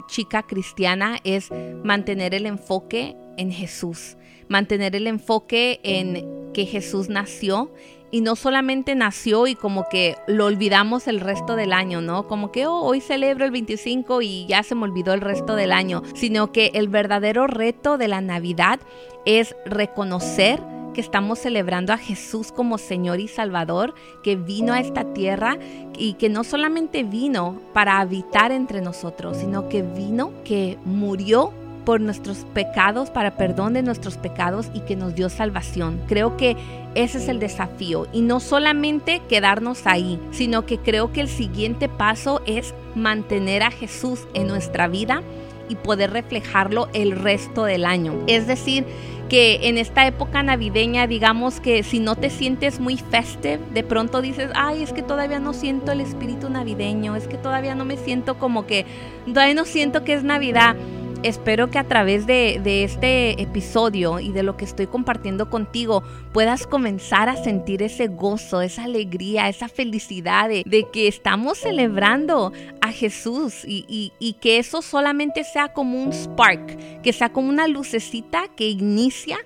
chica 0.08 0.44
cristiana 0.44 1.18
es 1.24 1.50
mantener 1.84 2.34
el 2.34 2.48
enfoque 2.48 3.15
en 3.39 3.51
Jesús, 3.51 4.17
mantener 4.50 4.96
el 4.96 5.08
enfoque 5.08 5.79
en 5.84 6.51
que 6.53 6.65
Jesús 6.65 7.08
nació 7.10 7.72
y 8.12 8.22
no 8.22 8.36
solamente 8.36 8.96
nació 8.96 9.48
y 9.48 9.55
como 9.55 9.88
que 9.88 10.15
lo 10.27 10.46
olvidamos 10.46 11.08
el 11.08 11.19
resto 11.19 11.55
del 11.55 11.72
año, 11.72 12.01
¿no? 12.01 12.27
Como 12.27 12.51
que 12.51 12.67
oh, 12.67 12.81
hoy 12.81 13.01
celebro 13.01 13.46
el 13.46 13.51
25 13.51 14.22
y 14.22 14.46
ya 14.48 14.63
se 14.63 14.75
me 14.75 14.84
olvidó 14.84 15.13
el 15.13 15.22
resto 15.22 15.55
del 15.55 15.72
año, 15.72 16.03
sino 16.15 16.51
que 16.51 16.72
el 16.74 16.89
verdadero 16.89 17.48
reto 17.48 17.98
de 17.98 18.08
la 18.08 18.19
Navidad 18.19 18.79
es 19.25 19.55
reconocer 19.65 20.62
que 20.93 21.01
estamos 21.01 21.39
celebrando 21.39 21.93
a 21.93 21.98
Jesús 21.98 22.51
como 22.51 22.77
Señor 22.77 23.19
y 23.19 23.27
Salvador, 23.27 23.93
que 24.24 24.36
vino 24.36 24.74
a 24.74 24.79
esta 24.79 25.13
tierra 25.13 25.58
y 25.98 26.13
que 26.13 26.29
no 26.29 26.43
solamente 26.43 27.03
vino 27.03 27.62
para 27.74 28.00
habitar 28.00 28.51
entre 28.51 28.81
nosotros, 28.81 29.38
sino 29.38 29.69
que 29.69 29.84
vino, 29.84 30.31
que 30.43 30.77
murió 30.84 31.53
por 31.89 32.01
nuestros 32.01 32.46
pecados, 32.53 33.10
para 33.10 33.31
perdón 33.31 33.74
de 33.74 33.81
nuestros 33.81 34.15
pecados 34.15 34.69
y 34.75 34.81
que 34.81 34.96
nos 34.96 35.15
dio 35.15 35.27
salvación. 35.27 36.00
Creo 36.08 36.38
que 36.38 36.55
ese 36.93 37.17
es 37.17 37.27
el 37.27 37.39
desafío 37.39 38.05
y 38.13 38.22
no 38.22 38.39
solamente 38.39 39.24
quedarnos 39.27 39.88
ahí, 39.88 40.19
sino 40.29 40.67
que 40.67 40.77
creo 40.77 41.12
que 41.12 41.22
el 41.22 41.27
siguiente 41.27 41.89
paso 41.89 42.43
es 42.46 42.75
mantener 42.93 43.63
a 43.63 43.72
Jesús 43.72 44.27
en 44.36 44.46
nuestra 44.46 44.88
vida 44.88 45.24
y 45.67 45.77
poder 45.77 46.12
reflejarlo 46.12 46.89
el 46.93 47.13
resto 47.13 47.63
del 47.63 47.86
año. 47.86 48.24
Es 48.27 48.46
decir, 48.46 48.86
que 49.27 49.67
en 49.69 49.79
esta 49.79 50.05
época 50.05 50.43
navideña, 50.43 51.08
digamos 51.08 51.60
que 51.60 51.81
si 51.81 52.00
no 52.00 52.15
te 52.15 52.29
sientes 52.29 52.79
muy 52.79 52.98
festive, 52.98 53.60
de 53.74 53.84
pronto 53.84 54.22
dices, 54.22 54.51
ay, 54.53 54.84
es 54.84 54.93
que 54.93 55.01
todavía 55.03 55.39
no 55.39 55.53
siento 55.53 55.91
el 55.91 56.01
espíritu 56.01 56.51
navideño, 56.51 57.15
es 57.15 57.27
que 57.27 57.38
todavía 57.38 57.74
no 57.74 57.86
me 57.86 57.98
siento 57.98 58.38
como 58.38 58.67
que, 58.67 58.86
todavía 59.25 59.55
no 59.55 59.65
siento 59.65 60.03
que 60.03 60.13
es 60.13 60.24
Navidad. 60.24 60.75
Espero 61.22 61.70
que 61.70 61.78
a 61.78 61.84
través 61.84 62.26
de, 62.28 62.62
este 62.86 63.42
episodio 63.42 64.22
y 64.22 64.32
de 64.32 64.42
lo 64.42 64.56
que 64.56 64.64
estoy 64.64 64.88
compartiendo 64.88 65.50
contigo 65.50 66.02
puedas 66.32 66.66
comenzar 66.66 67.28
a 67.28 67.36
sentir 67.36 67.84
ese 67.84 68.08
gozo, 68.08 68.62
esa 68.62 68.86
alegría, 68.86 69.50
esa 69.50 69.68
felicidad 69.68 70.48
de, 70.48 70.64
que 70.94 71.10
estamos 71.10 71.58
celebrando 71.58 72.54
a 72.80 72.94
Jesús 72.94 73.66
y, 73.66 73.84
y, 73.90 74.14
y, 74.18 74.34
que 74.34 74.60
eso 74.60 74.82
solamente 74.82 75.44
sea 75.44 75.74
como 75.74 76.02
un 76.02 76.14
spark, 76.14 77.02
que 77.02 77.12
sea 77.12 77.34
como 77.34 77.50
una 77.50 77.68
lucecita 77.68 78.48
que 78.56 78.70
inicia 78.70 79.38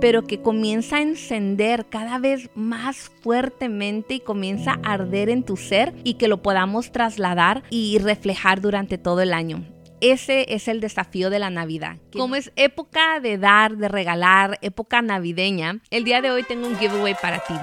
pero 0.00 0.24
que 0.24 0.40
comienza 0.40 0.96
a 0.96 1.02
encender 1.02 1.86
cada 1.86 2.18
vez 2.18 2.50
más 2.54 3.10
fuertemente 3.22 4.14
y 4.14 4.20
comienza 4.20 4.78
a 4.82 4.94
arder 4.94 5.28
en 5.28 5.44
tu 5.44 5.56
ser 5.56 5.92
y 6.04 6.14
que 6.14 6.28
lo 6.28 6.42
podamos 6.42 6.92
trasladar 6.92 7.62
y 7.70 7.98
reflejar 7.98 8.60
durante 8.60 8.98
todo 8.98 9.20
el 9.20 9.32
año. 9.32 9.75
Ese 10.00 10.54
es 10.54 10.68
el 10.68 10.80
desafío 10.80 11.30
de 11.30 11.38
la 11.38 11.50
Navidad. 11.50 11.96
Como 12.12 12.36
es 12.36 12.52
época 12.56 13.20
de 13.20 13.38
dar, 13.38 13.76
de 13.76 13.88
regalar, 13.88 14.58
época 14.60 15.00
navideña, 15.00 15.80
el 15.90 16.04
día 16.04 16.20
de 16.20 16.30
hoy 16.30 16.42
tengo 16.42 16.66
un 16.66 16.76
giveaway 16.76 17.14
para 17.20 17.38
ti. 17.38 17.54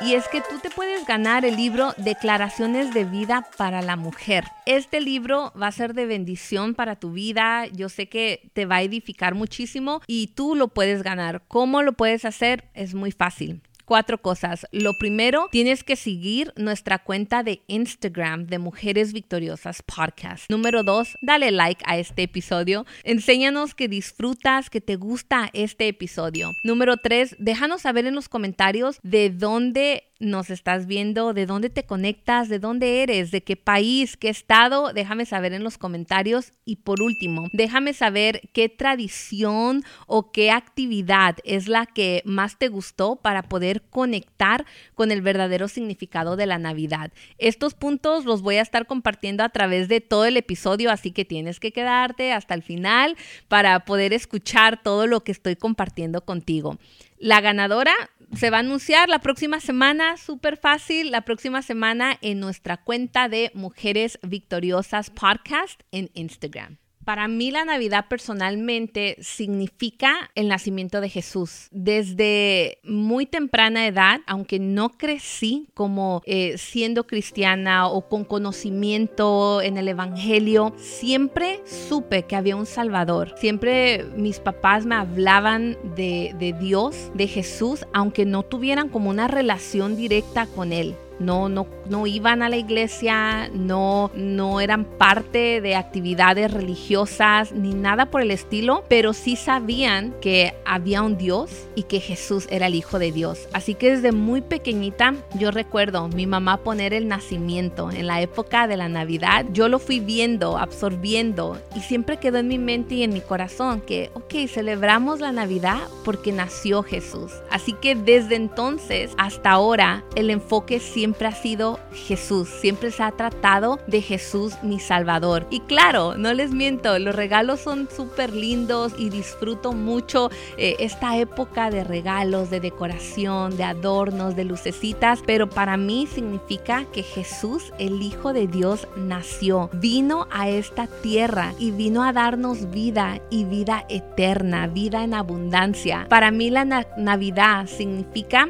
Y 0.00 0.12
es 0.12 0.28
que 0.28 0.42
tú 0.42 0.58
te 0.60 0.68
puedes 0.68 1.06
ganar 1.06 1.46
el 1.46 1.56
libro 1.56 1.94
Declaraciones 1.96 2.92
de 2.92 3.04
Vida 3.04 3.48
para 3.56 3.80
la 3.80 3.96
Mujer. 3.96 4.44
Este 4.66 5.00
libro 5.00 5.54
va 5.60 5.68
a 5.68 5.72
ser 5.72 5.94
de 5.94 6.04
bendición 6.04 6.74
para 6.74 6.96
tu 6.96 7.12
vida. 7.12 7.66
Yo 7.66 7.88
sé 7.88 8.06
que 8.08 8.50
te 8.52 8.66
va 8.66 8.76
a 8.76 8.82
edificar 8.82 9.34
muchísimo 9.34 10.02
y 10.06 10.28
tú 10.28 10.54
lo 10.54 10.68
puedes 10.68 11.02
ganar. 11.02 11.44
¿Cómo 11.48 11.82
lo 11.82 11.94
puedes 11.94 12.26
hacer? 12.26 12.64
Es 12.74 12.94
muy 12.94 13.10
fácil 13.10 13.62
cuatro 13.86 14.18
cosas. 14.18 14.66
Lo 14.72 14.92
primero, 14.98 15.48
tienes 15.50 15.82
que 15.84 15.96
seguir 15.96 16.52
nuestra 16.56 16.98
cuenta 16.98 17.42
de 17.42 17.62
Instagram 17.68 18.46
de 18.46 18.58
Mujeres 18.58 19.14
Victoriosas 19.14 19.82
Podcast. 19.82 20.50
Número 20.50 20.82
dos, 20.82 21.16
dale 21.22 21.50
like 21.52 21.82
a 21.86 21.96
este 21.96 22.24
episodio. 22.24 22.84
Enséñanos 23.04 23.74
que 23.74 23.88
disfrutas, 23.88 24.68
que 24.68 24.80
te 24.82 24.96
gusta 24.96 25.48
este 25.54 25.88
episodio. 25.88 26.50
Número 26.64 26.96
tres, 26.98 27.36
déjanos 27.38 27.82
saber 27.82 28.06
en 28.06 28.14
los 28.14 28.28
comentarios 28.28 28.98
de 29.02 29.30
dónde 29.30 30.02
nos 30.18 30.50
estás 30.50 30.86
viendo, 30.86 31.34
de 31.34 31.46
dónde 31.46 31.70
te 31.70 31.84
conectas, 31.84 32.48
de 32.48 32.58
dónde 32.58 33.02
eres, 33.02 33.30
de 33.30 33.42
qué 33.42 33.56
país, 33.56 34.16
qué 34.16 34.28
estado, 34.28 34.92
déjame 34.92 35.26
saber 35.26 35.52
en 35.52 35.62
los 35.62 35.78
comentarios. 35.78 36.52
Y 36.64 36.76
por 36.76 37.02
último, 37.02 37.48
déjame 37.52 37.92
saber 37.92 38.40
qué 38.52 38.68
tradición 38.68 39.84
o 40.06 40.32
qué 40.32 40.50
actividad 40.50 41.36
es 41.44 41.68
la 41.68 41.86
que 41.86 42.22
más 42.24 42.58
te 42.58 42.68
gustó 42.68 43.16
para 43.16 43.42
conectar 43.80 44.64
con 44.94 45.10
el 45.10 45.22
verdadero 45.22 45.68
significado 45.68 46.36
de 46.36 46.46
la 46.46 46.58
Navidad. 46.58 47.12
Estos 47.38 47.74
puntos 47.74 48.24
los 48.24 48.42
voy 48.42 48.56
a 48.56 48.62
estar 48.62 48.86
compartiendo 48.86 49.42
a 49.42 49.48
través 49.48 49.88
de 49.88 50.00
todo 50.00 50.24
el 50.24 50.36
episodio, 50.36 50.90
así 50.90 51.12
que 51.12 51.24
tienes 51.24 51.60
que 51.60 51.72
quedarte 51.72 52.32
hasta 52.32 52.54
el 52.54 52.62
final 52.62 53.16
para 53.48 53.80
poder 53.84 54.12
escuchar 54.12 54.82
todo 54.82 55.06
lo 55.06 55.24
que 55.24 55.32
estoy 55.32 55.56
compartiendo 55.56 56.24
contigo. 56.24 56.78
La 57.18 57.40
ganadora 57.40 57.94
se 58.34 58.50
va 58.50 58.58
a 58.58 58.60
anunciar 58.60 59.08
la 59.08 59.20
próxima 59.20 59.60
semana, 59.60 60.16
súper 60.16 60.56
fácil, 60.56 61.10
la 61.10 61.22
próxima 61.22 61.62
semana 61.62 62.18
en 62.20 62.40
nuestra 62.40 62.76
cuenta 62.76 63.28
de 63.28 63.50
Mujeres 63.54 64.18
Victoriosas 64.22 65.10
Podcast 65.10 65.80
en 65.92 66.10
Instagram. 66.14 66.78
Para 67.06 67.28
mí 67.28 67.52
la 67.52 67.64
Navidad 67.64 68.06
personalmente 68.08 69.16
significa 69.20 70.28
el 70.34 70.48
nacimiento 70.48 71.00
de 71.00 71.08
Jesús. 71.08 71.68
Desde 71.70 72.78
muy 72.82 73.26
temprana 73.26 73.86
edad, 73.86 74.22
aunque 74.26 74.58
no 74.58 74.88
crecí 74.88 75.68
como 75.74 76.20
eh, 76.26 76.58
siendo 76.58 77.06
cristiana 77.06 77.86
o 77.86 78.08
con 78.08 78.24
conocimiento 78.24 79.62
en 79.62 79.76
el 79.76 79.86
Evangelio, 79.86 80.74
siempre 80.78 81.60
supe 81.64 82.24
que 82.24 82.34
había 82.34 82.56
un 82.56 82.66
Salvador. 82.66 83.36
Siempre 83.38 84.04
mis 84.16 84.40
papás 84.40 84.84
me 84.84 84.96
hablaban 84.96 85.78
de, 85.94 86.34
de 86.40 86.54
Dios, 86.54 87.12
de 87.14 87.28
Jesús, 87.28 87.86
aunque 87.94 88.24
no 88.24 88.42
tuvieran 88.42 88.88
como 88.88 89.10
una 89.10 89.28
relación 89.28 89.96
directa 89.96 90.48
con 90.48 90.72
Él 90.72 90.96
no, 91.18 91.48
no, 91.48 91.66
no 91.88 92.06
iban 92.06 92.42
a 92.42 92.48
la 92.48 92.56
iglesia, 92.56 93.48
no, 93.52 94.10
no 94.14 94.60
eran 94.60 94.84
parte 94.84 95.60
de 95.60 95.74
actividades 95.74 96.52
religiosas 96.52 97.52
ni 97.52 97.74
nada 97.74 98.06
por 98.06 98.22
el 98.22 98.30
estilo, 98.30 98.84
pero 98.88 99.12
sí 99.12 99.36
sabían 99.36 100.14
que 100.20 100.54
había 100.64 101.02
un 101.02 101.16
Dios 101.16 101.50
y 101.74 101.84
que 101.84 102.00
Jesús 102.00 102.46
era 102.50 102.66
el 102.66 102.74
Hijo 102.74 102.98
de 102.98 103.12
Dios. 103.12 103.48
Así 103.52 103.74
que 103.74 103.90
desde 103.90 104.12
muy 104.12 104.40
pequeñita 104.40 105.14
yo 105.38 105.50
recuerdo 105.50 106.08
mi 106.08 106.26
mamá 106.26 106.58
poner 106.58 106.92
el 106.92 107.08
nacimiento 107.08 107.90
en 107.90 108.06
la 108.06 108.20
época 108.20 108.66
de 108.66 108.76
la 108.76 108.88
Navidad. 108.88 109.46
Yo 109.52 109.68
lo 109.68 109.78
fui 109.78 110.00
viendo, 110.00 110.58
absorbiendo 110.58 111.58
y 111.74 111.80
siempre 111.80 112.18
quedó 112.18 112.38
en 112.38 112.48
mi 112.48 112.58
mente 112.58 112.96
y 112.96 113.02
en 113.02 113.12
mi 113.12 113.20
corazón 113.20 113.80
que, 113.80 114.10
ok, 114.14 114.48
celebramos 114.48 115.20
la 115.20 115.32
Navidad 115.32 115.80
porque 116.04 116.32
nació 116.32 116.82
Jesús. 116.82 117.32
Así 117.50 117.72
que 117.72 117.94
desde 117.94 118.36
entonces 118.36 119.12
hasta 119.16 119.50
ahora 119.50 120.04
el 120.14 120.30
enfoque 120.30 120.80
siempre 120.80 121.05
siempre 121.06 121.28
ha 121.28 121.32
sido 121.32 121.78
Jesús, 121.92 122.48
siempre 122.48 122.90
se 122.90 123.04
ha 123.04 123.12
tratado 123.12 123.78
de 123.86 124.02
Jesús 124.02 124.54
mi 124.64 124.80
Salvador. 124.80 125.46
Y 125.50 125.60
claro, 125.60 126.16
no 126.16 126.34
les 126.34 126.50
miento, 126.50 126.98
los 126.98 127.14
regalos 127.14 127.60
son 127.60 127.88
súper 127.88 128.32
lindos 128.32 128.92
y 128.98 129.08
disfruto 129.08 129.72
mucho 129.72 130.30
eh, 130.58 130.74
esta 130.80 131.16
época 131.16 131.70
de 131.70 131.84
regalos, 131.84 132.50
de 132.50 132.58
decoración, 132.58 133.56
de 133.56 133.62
adornos, 133.62 134.34
de 134.34 134.46
lucecitas, 134.46 135.20
pero 135.24 135.48
para 135.48 135.76
mí 135.76 136.08
significa 136.12 136.86
que 136.92 137.04
Jesús, 137.04 137.72
el 137.78 138.02
Hijo 138.02 138.32
de 138.32 138.48
Dios, 138.48 138.88
nació, 138.96 139.70
vino 139.74 140.26
a 140.32 140.48
esta 140.48 140.88
tierra 140.88 141.54
y 141.60 141.70
vino 141.70 142.02
a 142.02 142.12
darnos 142.12 142.68
vida 142.72 143.20
y 143.30 143.44
vida 143.44 143.86
eterna, 143.88 144.66
vida 144.66 145.04
en 145.04 145.14
abundancia. 145.14 146.06
Para 146.08 146.32
mí 146.32 146.50
la 146.50 146.64
Navidad 146.64 147.68
significa 147.68 148.48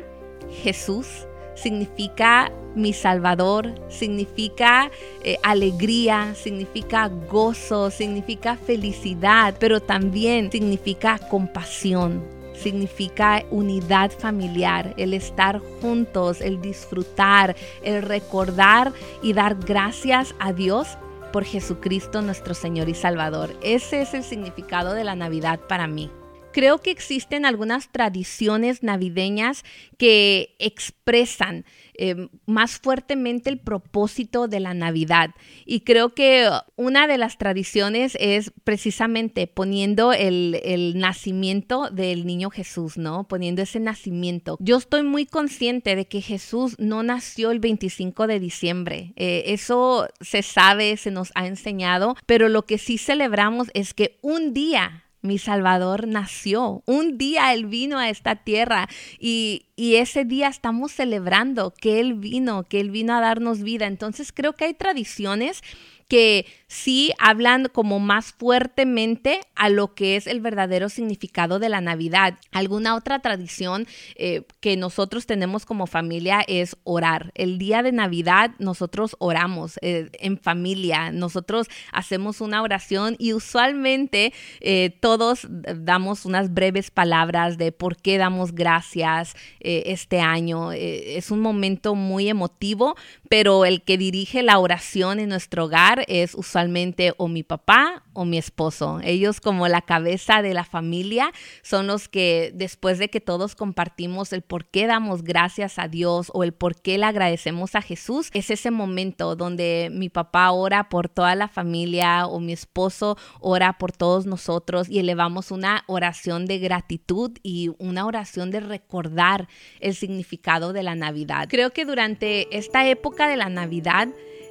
Jesús 0.63 1.27
significa 1.57 2.53
mi 2.77 2.93
Salvador, 2.93 3.75
significa 3.89 4.91
eh, 5.25 5.39
alegría, 5.43 6.35
significa 6.35 7.09
gozo, 7.09 7.91
significa 7.91 8.57
felicidad, 8.57 9.55
pero 9.59 9.81
también 9.81 10.53
significa 10.53 11.19
compasión, 11.31 12.23
significa 12.55 13.43
unidad 13.51 14.13
familiar, 14.13 14.95
el 14.99 15.15
estar 15.15 15.61
juntos, 15.81 16.41
el 16.41 16.61
disfrutar, 16.61 17.57
el 17.83 18.03
recordar 18.03 18.93
y 19.23 19.33
dar 19.33 19.57
gracias 19.57 20.35
a 20.39 20.53
Dios 20.53 20.99
por 21.33 21.45
Jesucristo 21.45 22.23
nuestro 22.23 22.55
Señor 22.55 22.89
y 22.89 22.95
Salvador. 22.95 23.55
Ese 23.63 24.03
es 24.03 24.15
el 24.15 24.23
significado 24.23 24.93
de 24.93 25.05
la 25.05 25.17
Navidad 25.17 25.61
para 25.67 25.87
mí 25.87 26.11
creo 26.57 26.79
que 26.79 26.91
existen 26.91 27.45
algunas 27.45 27.93
tradiciones 27.93 28.83
navideñas 28.83 29.63
que 29.99 30.57
expresan 30.59 31.67
eh, 31.99 32.29
más 32.47 32.79
fuertemente 32.79 33.51
el 33.51 33.59
propósito 33.59 34.49
de 34.49 34.61
la 34.61 34.73
Navidad. 34.73 35.33
Y 35.67 35.81
creo 35.81 36.15
que 36.15 36.49
una 36.77 37.09
de 37.09 37.19
las 37.19 37.37
tradiciones 37.37 38.17
es 38.19 38.53
precisamente 38.65 39.47
poniendo 39.47 40.15
el, 40.15 40.95
nacimiento 40.97 41.91
del 41.91 42.25
niño 42.25 42.49
Jesús, 42.49 42.97
¿no? 42.97 43.29
Poniendo 43.29 43.61
ese 43.61 43.79
nacimiento. 43.79 44.57
Yo 44.59 44.79
estoy 44.79 45.03
muy 45.03 45.27
consciente 45.27 45.95
de 45.95 46.07
que 46.07 46.23
Jesús 46.23 46.77
no 46.79 47.03
nació 47.03 47.51
el 47.51 47.61
25 47.61 48.27
de 48.27 48.41
diciembre. 48.41 49.13
Eh, 49.17 49.45
eso 49.49 50.09
se 50.23 50.41
sabe, 50.41 50.97
se 50.97 51.11
nos 51.11 51.33
ha 51.35 51.47
enseñado, 51.47 52.17
pero 52.25 52.49
lo 52.49 52.65
que 52.65 52.79
sí 52.79 52.97
celebramos 52.97 53.69
es 53.75 53.93
que 53.93 54.17
un 54.23 54.55
día 54.55 55.03
mi 55.23 55.39
Salvador 55.39 56.07
nació. 56.07 56.83
Un 56.87 57.19
día 57.19 57.53
Él 57.53 57.67
vino 57.67 57.99
a 57.99 58.09
esta 58.09 58.37
tierra 58.37 58.89
y, 59.19 59.67
y, 59.77 59.97
ese 59.97 60.25
día 60.25 60.49
estamos 60.49 60.93
celebrando 60.93 61.73
que 61.73 62.01
Él 62.01 62.15
vino, 62.15 62.65
que 62.65 62.81
Él 62.81 62.91
vino 62.91 63.15
a 63.15 63.21
darnos 63.21 63.63
vida. 63.63 63.87
Entonces 63.87 64.33
creo 64.33 64.55
que 64.55 64.67
hay 64.67 64.75
tradiciones 64.75 65.63
que 66.09 66.47
sí 66.69 67.13
hablan 67.19 67.69
como 67.73 68.01
más 68.01 68.33
fuertemente 68.33 69.41
a 69.55 69.69
lo 69.69 69.95
que 69.95 70.17
es 70.17 70.27
el 70.27 70.41
verdadero 70.41 70.89
significado 70.89 71.59
de 71.59 71.69
la 71.69 71.81
Navidad. 71.81 72.39
Alguna 72.51 72.97
otra 72.97 73.21
tradición 73.21 73.87
eh, 74.17 74.43
que 74.61 74.77
nosotros 74.77 75.27
tenemos 75.27 75.65
como 75.65 75.87
familia 75.87 76.45
es 76.47 76.77
orar. 76.83 77.31
El 77.35 77.59
día 77.59 77.83
de 77.83 77.93
Navidad 77.93 78.51
nosotros 78.59 79.15
oramos 79.21 79.79
eh, 79.81 80.11
en 80.15 80.39
familia, 80.39 81.13
nosotros 81.13 81.69
hacemos 81.93 82.41
una 82.41 82.63
oración 82.63 83.15
y 83.19 83.33
usualmente 83.33 84.33
eh, 84.61 84.97
todos 85.01 85.47
damos 85.49 86.25
unas 86.25 86.53
breves 86.53 86.91
palabras 86.91 87.59
de 87.59 87.71
por 87.71 87.97
qué 87.97 88.19
damos 88.19 88.53
gracias 88.53 89.35
este 89.61 90.21
año. 90.21 90.73
es 90.73 91.31
un 91.31 91.41
momento 91.41 91.95
muy 91.95 92.29
emotivo, 92.29 92.97
pero 93.29 93.65
el 93.65 93.83
que 93.83 93.99
dirige 93.99 94.43
la 94.43 94.59
oración 94.59 95.19
en 95.21 95.29
nuestro 95.29 95.65
hogar 95.65 96.05
es 96.09 96.35
usualmente 96.35 96.56
usualmente 96.57 97.13
o 97.19 97.29
mi 97.29 97.43
papá 97.43 98.03
o 98.15 98.25
mi 98.25 98.39
esposo. 98.39 98.99
Ellos 99.03 99.43
como 99.43 99.69
la 99.69 99.83
cabeza 99.83 100.41
de 100.41 100.55
la 100.55 100.65
familia 100.65 101.31
son 101.63 101.87
los 101.87 102.09
que 102.09 102.51
después 102.55 102.99
de 102.99 103.11
que 103.11 103.21
todos 103.21 103.55
compartimos 103.55 104.33
el 104.33 104.41
por 104.41 104.65
qué 104.65 104.87
damos 104.87 105.23
gracias 105.23 105.79
a 105.79 105.87
Dios 105.87 106.31
o 106.33 106.45
el 106.45 106.55
por 106.55 106.81
qué 106.81 106.97
le 106.97 107.05
agradecemos 107.05 107.75
a 107.75 107.83
Jesús, 107.83 108.31
es 108.33 108.49
ese 108.49 108.71
momento 108.71 109.37
donde 109.37 109.91
mi 109.93 110.09
papá 110.09 110.51
ora 110.51 110.89
por 110.89 111.11
toda 111.11 111.35
la 111.35 111.49
familia 111.49 112.27
o 112.27 112.41
mi 112.41 112.55
esposo 112.55 113.19
ora 113.41 113.77
por 113.77 113.93
todos 113.93 114.25
nosotros 114.25 114.89
y 114.89 114.99
elevamos 114.99 115.51
una 115.51 115.85
oración 115.89 116.47
de 116.47 116.59
gratitud 116.59 117.33
y 117.43 117.73
una 117.79 118.07
oración 118.07 118.51
de 118.51 118.61
recordar 118.61 119.47
el 119.81 119.95
significado 119.95 120.73
de 120.73 120.83
la 120.83 120.95
Navidad. 120.95 121.49
Creo 121.51 121.75
que 121.75 121.85
durante 121.85 122.57
esta 122.57 122.89
época 122.89 123.29
de 123.29 123.37
la 123.37 123.51
Navidad 123.51 124.09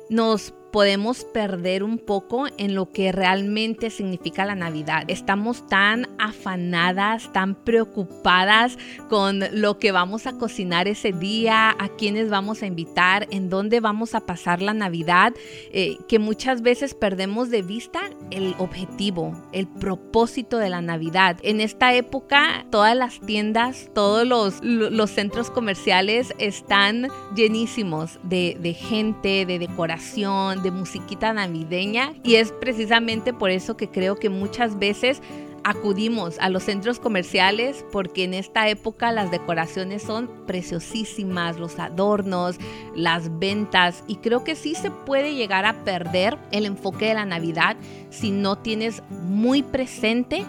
nos 0.09 0.53
podemos 0.75 1.23
perder 1.23 1.83
un 1.83 1.97
poco 1.97 2.47
en 2.57 2.75
lo 2.75 2.91
que 2.91 3.13
realmente 3.13 3.89
significa 3.89 4.43
la 4.43 4.55
Navidad. 4.55 5.05
Estamos 5.07 5.65
tan 5.69 6.05
afanadas, 6.19 7.31
tan 7.31 7.55
preocupadas 7.55 8.77
con 9.07 9.39
lo 9.53 9.79
que 9.79 9.93
vamos 9.93 10.27
a 10.27 10.33
cocinar 10.33 10.89
ese 10.89 11.13
día, 11.13 11.69
a 11.69 11.87
quiénes 11.97 12.29
vamos 12.29 12.61
a 12.61 12.65
invitar, 12.65 13.25
en 13.31 13.49
dónde 13.49 13.79
vamos 13.79 14.15
a 14.15 14.25
pasar 14.25 14.61
la 14.61 14.73
Navidad, 14.73 15.33
eh, 15.71 15.95
que 16.09 16.19
muchas 16.19 16.61
veces 16.61 16.93
perdemos 16.93 17.49
de 17.49 17.61
vista 17.61 18.01
el 18.29 18.53
objetivo, 18.57 19.31
el 19.53 19.67
propósito 19.67 20.57
de 20.57 20.67
la 20.67 20.81
Navidad. 20.81 21.37
En 21.43 21.61
esta 21.61 21.93
época, 21.93 22.65
todas 22.69 22.97
las 22.97 23.21
tiendas, 23.21 23.89
todos 23.93 24.27
los, 24.27 25.09
centros 25.09 25.49
comerciales 25.49 26.33
están 26.37 27.07
llenísimos 27.33 28.19
de, 28.23 28.57
de 28.59 28.73
gente, 28.73 29.45
de 29.45 29.57
decoración, 29.57 30.64
de 30.65 30.71
musiquita 30.71 31.31
navideña 31.31 32.13
y 32.23 32.35
es 32.35 32.51
precisamente 32.51 33.33
por 33.33 33.51
eso 33.51 33.77
que 33.77 33.89
creo 33.89 34.15
que 34.17 34.29
muchas 34.29 34.79
veces 34.79 35.21
acudimos 35.63 36.37
a 36.39 36.49
los 36.49 36.63
centros 36.63 36.99
comerciales 36.99 37.85
porque 37.91 38.23
en 38.23 38.33
esta 38.33 38.67
época 38.67 39.11
las 39.11 39.31
decoraciones 39.31 40.01
son 40.01 40.29
preciosísimas, 40.47 41.57
los 41.57 41.77
adornos, 41.79 42.57
las 42.95 43.39
ventas 43.39 44.03
y 44.07 44.17
creo 44.17 44.43
que 44.43 44.55
sí 44.55 44.75
se 44.75 44.91
puede 44.91 45.35
llegar 45.35 45.65
a 45.65 45.83
perder 45.83 46.37
el 46.51 46.65
enfoque 46.65 47.07
de 47.07 47.13
la 47.13 47.25
Navidad 47.25 47.77
si 48.09 48.31
no 48.31 48.57
tienes 48.57 49.03
muy 49.09 49.61
presente 49.61 50.45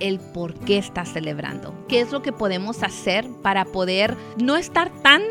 el 0.00 0.20
por 0.20 0.54
qué 0.54 0.78
estás 0.78 1.12
celebrando. 1.12 1.74
¿Qué 1.88 2.00
es 2.00 2.12
lo 2.12 2.22
que 2.22 2.32
podemos 2.32 2.84
hacer 2.84 3.28
para 3.42 3.64
poder 3.64 4.16
no 4.38 4.56
estar 4.56 4.90
tan 5.02 5.22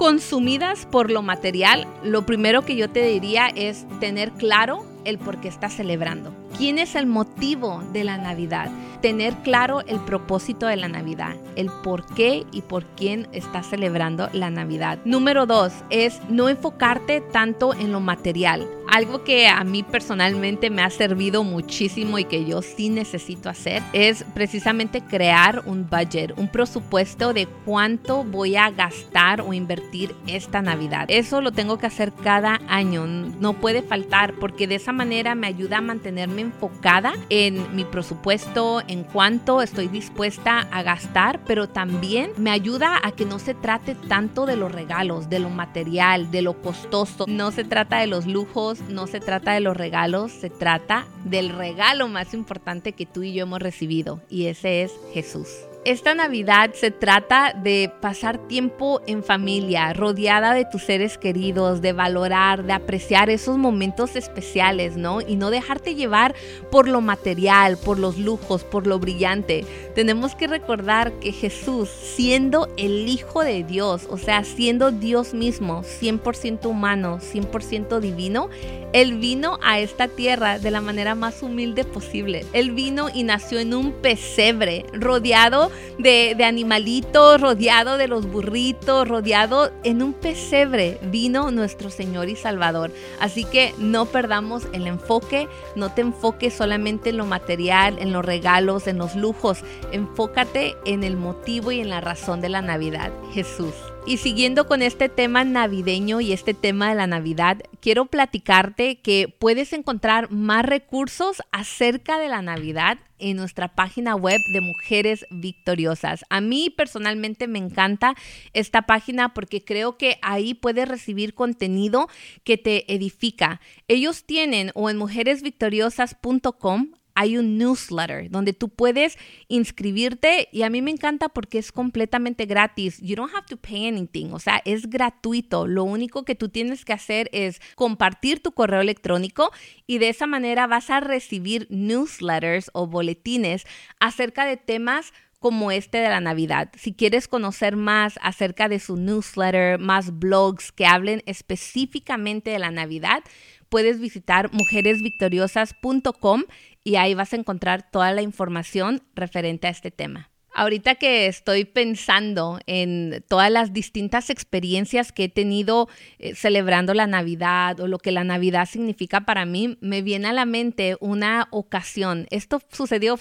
consumidas 0.00 0.86
por 0.86 1.10
lo 1.10 1.20
material, 1.20 1.86
lo 2.02 2.24
primero 2.24 2.62
que 2.62 2.74
yo 2.74 2.88
te 2.88 3.04
diría 3.04 3.48
es 3.48 3.84
tener 4.00 4.32
claro 4.32 4.82
el 5.04 5.18
por 5.18 5.42
qué 5.42 5.48
estás 5.48 5.74
celebrando. 5.74 6.32
¿Quién 6.56 6.78
es 6.78 6.94
el 6.94 7.04
motivo 7.04 7.82
de 7.92 8.04
la 8.04 8.16
Navidad? 8.16 8.70
Tener 9.02 9.34
claro 9.42 9.82
el 9.82 10.00
propósito 10.00 10.66
de 10.66 10.76
la 10.76 10.88
Navidad, 10.88 11.36
el 11.54 11.70
por 11.84 12.06
qué 12.14 12.46
y 12.50 12.62
por 12.62 12.86
quién 12.96 13.28
estás 13.32 13.66
celebrando 13.68 14.30
la 14.32 14.48
Navidad. 14.48 14.98
Número 15.04 15.44
dos 15.44 15.74
es 15.90 16.18
no 16.30 16.48
enfocarte 16.48 17.20
tanto 17.20 17.74
en 17.74 17.92
lo 17.92 18.00
material. 18.00 18.66
Algo 18.90 19.22
que 19.22 19.46
a 19.46 19.62
mí 19.62 19.84
personalmente 19.84 20.68
me 20.68 20.82
ha 20.82 20.90
servido 20.90 21.44
muchísimo 21.44 22.18
y 22.18 22.24
que 22.24 22.44
yo 22.44 22.60
sí 22.60 22.88
necesito 22.88 23.48
hacer 23.48 23.84
es 23.92 24.24
precisamente 24.34 25.00
crear 25.00 25.62
un 25.64 25.88
budget, 25.88 26.36
un 26.36 26.48
presupuesto 26.48 27.32
de 27.32 27.46
cuánto 27.64 28.24
voy 28.24 28.56
a 28.56 28.68
gastar 28.70 29.42
o 29.42 29.52
invertir 29.52 30.16
esta 30.26 30.60
Navidad. 30.60 31.06
Eso 31.08 31.40
lo 31.40 31.52
tengo 31.52 31.78
que 31.78 31.86
hacer 31.86 32.12
cada 32.12 32.60
año, 32.66 33.06
no 33.06 33.52
puede 33.52 33.82
faltar 33.82 34.34
porque 34.34 34.66
de 34.66 34.74
esa 34.74 34.90
manera 34.90 35.36
me 35.36 35.46
ayuda 35.46 35.78
a 35.78 35.82
mantenerme 35.82 36.42
enfocada 36.42 37.12
en 37.28 37.76
mi 37.76 37.84
presupuesto, 37.84 38.82
en 38.88 39.04
cuánto 39.04 39.62
estoy 39.62 39.86
dispuesta 39.86 40.66
a 40.72 40.82
gastar, 40.82 41.38
pero 41.46 41.68
también 41.68 42.32
me 42.36 42.50
ayuda 42.50 42.98
a 43.00 43.12
que 43.12 43.24
no 43.24 43.38
se 43.38 43.54
trate 43.54 43.94
tanto 43.94 44.46
de 44.46 44.56
los 44.56 44.72
regalos, 44.72 45.30
de 45.30 45.38
lo 45.38 45.48
material, 45.48 46.32
de 46.32 46.42
lo 46.42 46.60
costoso. 46.60 47.26
No 47.28 47.52
se 47.52 47.62
trata 47.62 47.98
de 47.98 48.08
los 48.08 48.26
lujos, 48.26 48.79
no 48.88 49.06
se 49.06 49.20
trata 49.20 49.52
de 49.52 49.60
los 49.60 49.76
regalos, 49.76 50.32
se 50.32 50.50
trata 50.50 51.06
del 51.24 51.50
regalo 51.50 52.08
más 52.08 52.34
importante 52.34 52.92
que 52.92 53.06
tú 53.06 53.22
y 53.22 53.32
yo 53.32 53.42
hemos 53.42 53.60
recibido 53.60 54.20
y 54.28 54.46
ese 54.46 54.82
es 54.82 54.92
Jesús. 55.12 55.48
Esta 55.86 56.14
Navidad 56.14 56.74
se 56.74 56.90
trata 56.90 57.54
de 57.54 57.90
pasar 58.02 58.36
tiempo 58.48 59.00
en 59.06 59.24
familia, 59.24 59.94
rodeada 59.94 60.52
de 60.52 60.66
tus 60.66 60.82
seres 60.82 61.16
queridos, 61.16 61.80
de 61.80 61.94
valorar, 61.94 62.64
de 62.64 62.74
apreciar 62.74 63.30
esos 63.30 63.56
momentos 63.56 64.14
especiales, 64.14 64.98
¿no? 64.98 65.22
Y 65.22 65.36
no 65.36 65.48
dejarte 65.48 65.94
llevar 65.94 66.34
por 66.70 66.86
lo 66.86 67.00
material, 67.00 67.78
por 67.78 67.98
los 67.98 68.18
lujos, 68.18 68.62
por 68.62 68.86
lo 68.86 68.98
brillante. 68.98 69.64
Tenemos 69.94 70.34
que 70.34 70.48
recordar 70.48 71.12
que 71.12 71.32
Jesús, 71.32 71.88
siendo 71.88 72.68
el 72.76 73.08
Hijo 73.08 73.42
de 73.42 73.64
Dios, 73.64 74.06
o 74.10 74.18
sea, 74.18 74.44
siendo 74.44 74.90
Dios 74.90 75.32
mismo, 75.32 75.82
100% 75.82 76.66
humano, 76.66 77.20
100% 77.20 78.00
divino, 78.00 78.50
Él 78.92 79.16
vino 79.18 79.58
a 79.62 79.80
esta 79.80 80.08
tierra 80.08 80.58
de 80.58 80.70
la 80.70 80.82
manera 80.82 81.14
más 81.14 81.42
humilde 81.42 81.84
posible. 81.84 82.44
Él 82.52 82.72
vino 82.72 83.08
y 83.08 83.22
nació 83.22 83.60
en 83.60 83.72
un 83.72 83.92
pesebre, 83.92 84.84
rodeado 84.92 85.69
de, 85.98 86.36
animalitos, 86.44 87.40
rodeado 87.40 87.96
de 87.96 88.08
los 88.08 88.26
burritos, 88.26 89.06
rodeado 89.06 89.70
en 89.84 90.02
un 90.02 90.12
pesebre, 90.12 90.98
vino 91.02 91.50
nuestro 91.50 91.90
Señor 91.90 92.28
y 92.28 92.36
Salvador. 92.36 92.90
Así 93.20 93.44
que 93.44 93.74
no 93.78 94.06
perdamos 94.06 94.66
el 94.72 94.86
enfoque, 94.86 95.48
no 95.76 95.92
te 95.92 96.02
enfoques 96.02 96.54
solamente 96.54 97.10
en 97.10 97.16
lo 97.16 97.26
material, 97.26 97.98
en 97.98 98.12
los 98.12 98.24
regalos, 98.24 98.86
en 98.86 98.98
los 98.98 99.14
lujos, 99.14 99.58
enfócate 99.92 100.76
en 100.84 101.04
el 101.04 101.16
motivo 101.16 101.72
y 101.72 101.80
en 101.80 101.90
la 101.90 102.00
razón 102.00 102.40
de 102.40 102.48
la 102.48 102.62
Navidad, 102.62 103.12
Jesús. 103.32 103.74
Y 104.10 104.16
siguiendo 104.16 104.66
con 104.66 104.82
este 104.82 105.08
tema 105.08 105.44
navideño 105.44 106.20
y 106.20 106.32
este 106.32 106.52
tema 106.52 106.88
de 106.88 106.96
la 106.96 107.06
Navidad, 107.06 107.58
quiero 107.78 108.06
platicarte 108.06 108.98
que 108.98 109.28
puedes 109.28 109.72
encontrar 109.72 110.32
más 110.32 110.64
recursos 110.64 111.40
acerca 111.52 112.18
de 112.18 112.26
la 112.26 112.42
Navidad 112.42 112.98
en 113.20 113.36
nuestra 113.36 113.76
página 113.76 114.16
web 114.16 114.40
de 114.52 114.60
Mujeres 114.60 115.26
Victoriosas. 115.30 116.24
A 116.28 116.40
mí 116.40 116.70
personalmente 116.70 117.46
me 117.46 117.60
encanta 117.60 118.16
esta 118.52 118.82
página 118.82 119.32
porque 119.32 119.64
creo 119.64 119.96
que 119.96 120.18
ahí 120.22 120.54
puedes 120.54 120.88
recibir 120.88 121.34
contenido 121.34 122.08
que 122.42 122.58
te 122.58 122.92
edifica. 122.92 123.60
Ellos 123.86 124.24
tienen 124.24 124.72
o 124.74 124.90
en 124.90 124.96
mujeresvictoriosas.com 124.96 126.94
hay 127.20 127.36
un 127.36 127.58
newsletter 127.58 128.30
donde 128.30 128.54
tú 128.54 128.70
puedes 128.70 129.18
inscribirte 129.48 130.48
y 130.52 130.62
a 130.62 130.70
mí 130.70 130.80
me 130.80 130.90
encanta 130.90 131.28
porque 131.28 131.58
es 131.58 131.70
completamente 131.70 132.46
gratis. 132.46 132.98
You 133.02 133.14
don't 133.14 133.34
have 133.34 133.44
to 133.50 133.58
pay 133.58 133.88
anything, 133.88 134.32
o 134.32 134.38
sea, 134.38 134.62
es 134.64 134.88
gratuito. 134.88 135.66
Lo 135.66 135.84
único 135.84 136.24
que 136.24 136.34
tú 136.34 136.48
tienes 136.48 136.86
que 136.86 136.94
hacer 136.94 137.28
es 137.32 137.60
compartir 137.74 138.42
tu 138.42 138.52
correo 138.52 138.80
electrónico 138.80 139.50
y 139.86 139.98
de 139.98 140.08
esa 140.08 140.26
manera 140.26 140.66
vas 140.66 140.88
a 140.88 141.00
recibir 141.00 141.66
newsletters 141.68 142.70
o 142.72 142.86
boletines 142.86 143.66
acerca 143.98 144.46
de 144.46 144.56
temas 144.56 145.12
como 145.40 145.72
este 145.72 145.98
de 145.98 146.08
la 146.08 146.20
Navidad. 146.20 146.70
Si 146.74 146.94
quieres 146.94 147.28
conocer 147.28 147.76
más 147.76 148.18
acerca 148.22 148.68
de 148.70 148.78
su 148.78 148.96
newsletter, 148.96 149.78
más 149.78 150.18
blogs 150.18 150.72
que 150.72 150.86
hablen 150.86 151.22
específicamente 151.26 152.50
de 152.50 152.58
la 152.58 152.70
Navidad, 152.70 153.22
puedes 153.70 154.00
visitar 154.00 154.52
mujeresvictoriosas.com 154.52 156.42
y 156.84 156.96
ahí 156.96 157.14
vas 157.14 157.32
a 157.32 157.36
encontrar 157.36 157.90
toda 157.90 158.12
la 158.12 158.22
información 158.22 159.02
referente 159.14 159.66
a 159.66 159.70
este 159.70 159.90
tema. 159.90 160.30
Ahorita 160.52 160.96
que 160.96 161.26
estoy 161.26 161.64
pensando 161.64 162.58
en 162.66 163.24
todas 163.28 163.52
las 163.52 163.72
distintas 163.72 164.30
experiencias 164.30 165.12
que 165.12 165.24
he 165.24 165.28
tenido 165.28 165.88
eh, 166.18 166.34
celebrando 166.34 166.92
la 166.92 167.06
Navidad 167.06 167.78
o 167.78 167.86
lo 167.86 167.98
que 167.98 168.10
la 168.10 168.24
Navidad 168.24 168.66
significa 168.66 169.20
para 169.20 169.46
mí, 169.46 169.78
me 169.80 170.02
viene 170.02 170.26
a 170.28 170.32
la 170.32 170.46
mente 170.46 170.96
una 171.00 171.46
ocasión. 171.52 172.26
Esto 172.30 172.60
sucedió 172.72 173.16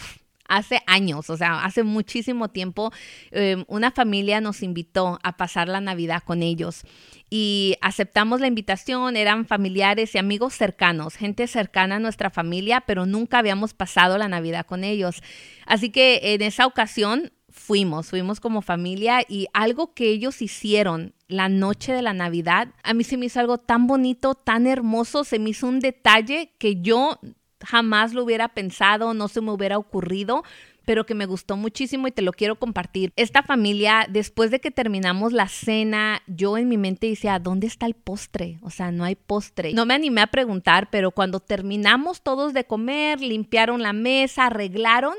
hace 0.49 0.81
años, 0.87 1.29
o 1.29 1.37
sea, 1.37 1.63
hace 1.63 1.83
muchísimo 1.83 2.49
tiempo, 2.49 2.91
eh, 3.31 3.63
una 3.67 3.91
familia 3.91 4.41
nos 4.41 4.63
invitó 4.63 5.19
a 5.23 5.37
pasar 5.37 5.69
la 5.69 5.79
Navidad 5.79 6.23
con 6.25 6.43
ellos 6.43 6.83
y 7.29 7.77
aceptamos 7.81 8.41
la 8.41 8.47
invitación, 8.47 9.15
eran 9.15 9.45
familiares 9.45 10.15
y 10.15 10.17
amigos 10.17 10.55
cercanos, 10.55 11.15
gente 11.15 11.47
cercana 11.47 11.97
a 11.97 11.99
nuestra 11.99 12.29
familia, 12.29 12.81
pero 12.81 13.05
nunca 13.05 13.37
habíamos 13.37 13.73
pasado 13.73 14.17
la 14.17 14.27
Navidad 14.27 14.65
con 14.65 14.83
ellos. 14.83 15.21
Así 15.65 15.91
que 15.91 16.33
en 16.33 16.41
esa 16.41 16.65
ocasión 16.65 17.31
fuimos, 17.49 18.09
fuimos 18.09 18.39
como 18.39 18.61
familia 18.61 19.21
y 19.27 19.47
algo 19.53 19.93
que 19.93 20.09
ellos 20.09 20.41
hicieron 20.41 21.13
la 21.27 21.49
noche 21.49 21.93
de 21.93 22.01
la 22.01 22.13
Navidad, 22.13 22.69
a 22.83 22.93
mí 22.93 23.03
se 23.03 23.17
me 23.17 23.27
hizo 23.27 23.39
algo 23.39 23.59
tan 23.59 23.85
bonito, 23.85 24.33
tan 24.33 24.65
hermoso, 24.65 25.23
se 25.23 25.37
me 25.37 25.51
hizo 25.51 25.67
un 25.67 25.79
detalle 25.79 26.55
que 26.57 26.81
yo 26.81 27.19
jamás 27.65 28.13
lo 28.13 28.23
hubiera 28.23 28.49
pensado, 28.49 29.13
no 29.13 29.27
se 29.27 29.41
me 29.41 29.51
hubiera 29.51 29.77
ocurrido, 29.77 30.43
pero 30.85 31.05
que 31.05 31.13
me 31.13 31.27
gustó 31.27 31.55
muchísimo 31.55 32.07
y 32.07 32.11
te 32.11 32.23
lo 32.23 32.31
quiero 32.31 32.57
compartir. 32.57 33.13
Esta 33.15 33.43
familia, 33.43 34.07
después 34.09 34.49
de 34.49 34.59
que 34.59 34.71
terminamos 34.71 35.33
la 35.33 35.47
cena, 35.47 36.23
yo 36.25 36.57
en 36.57 36.67
mi 36.67 36.77
mente 36.77 37.07
decía, 37.07 37.37
¿dónde 37.37 37.67
está 37.67 37.85
el 37.85 37.93
postre? 37.93 38.57
O 38.63 38.71
sea, 38.71 38.91
no 38.91 39.03
hay 39.03 39.15
postre. 39.15 39.73
No 39.73 39.85
me 39.85 39.93
animé 39.93 40.21
a 40.21 40.27
preguntar, 40.27 40.89
pero 40.89 41.11
cuando 41.11 41.39
terminamos 41.41 42.23
todos 42.23 42.53
de 42.53 42.63
comer, 42.63 43.21
limpiaron 43.21 43.83
la 43.83 43.93
mesa, 43.93 44.47
arreglaron 44.47 45.13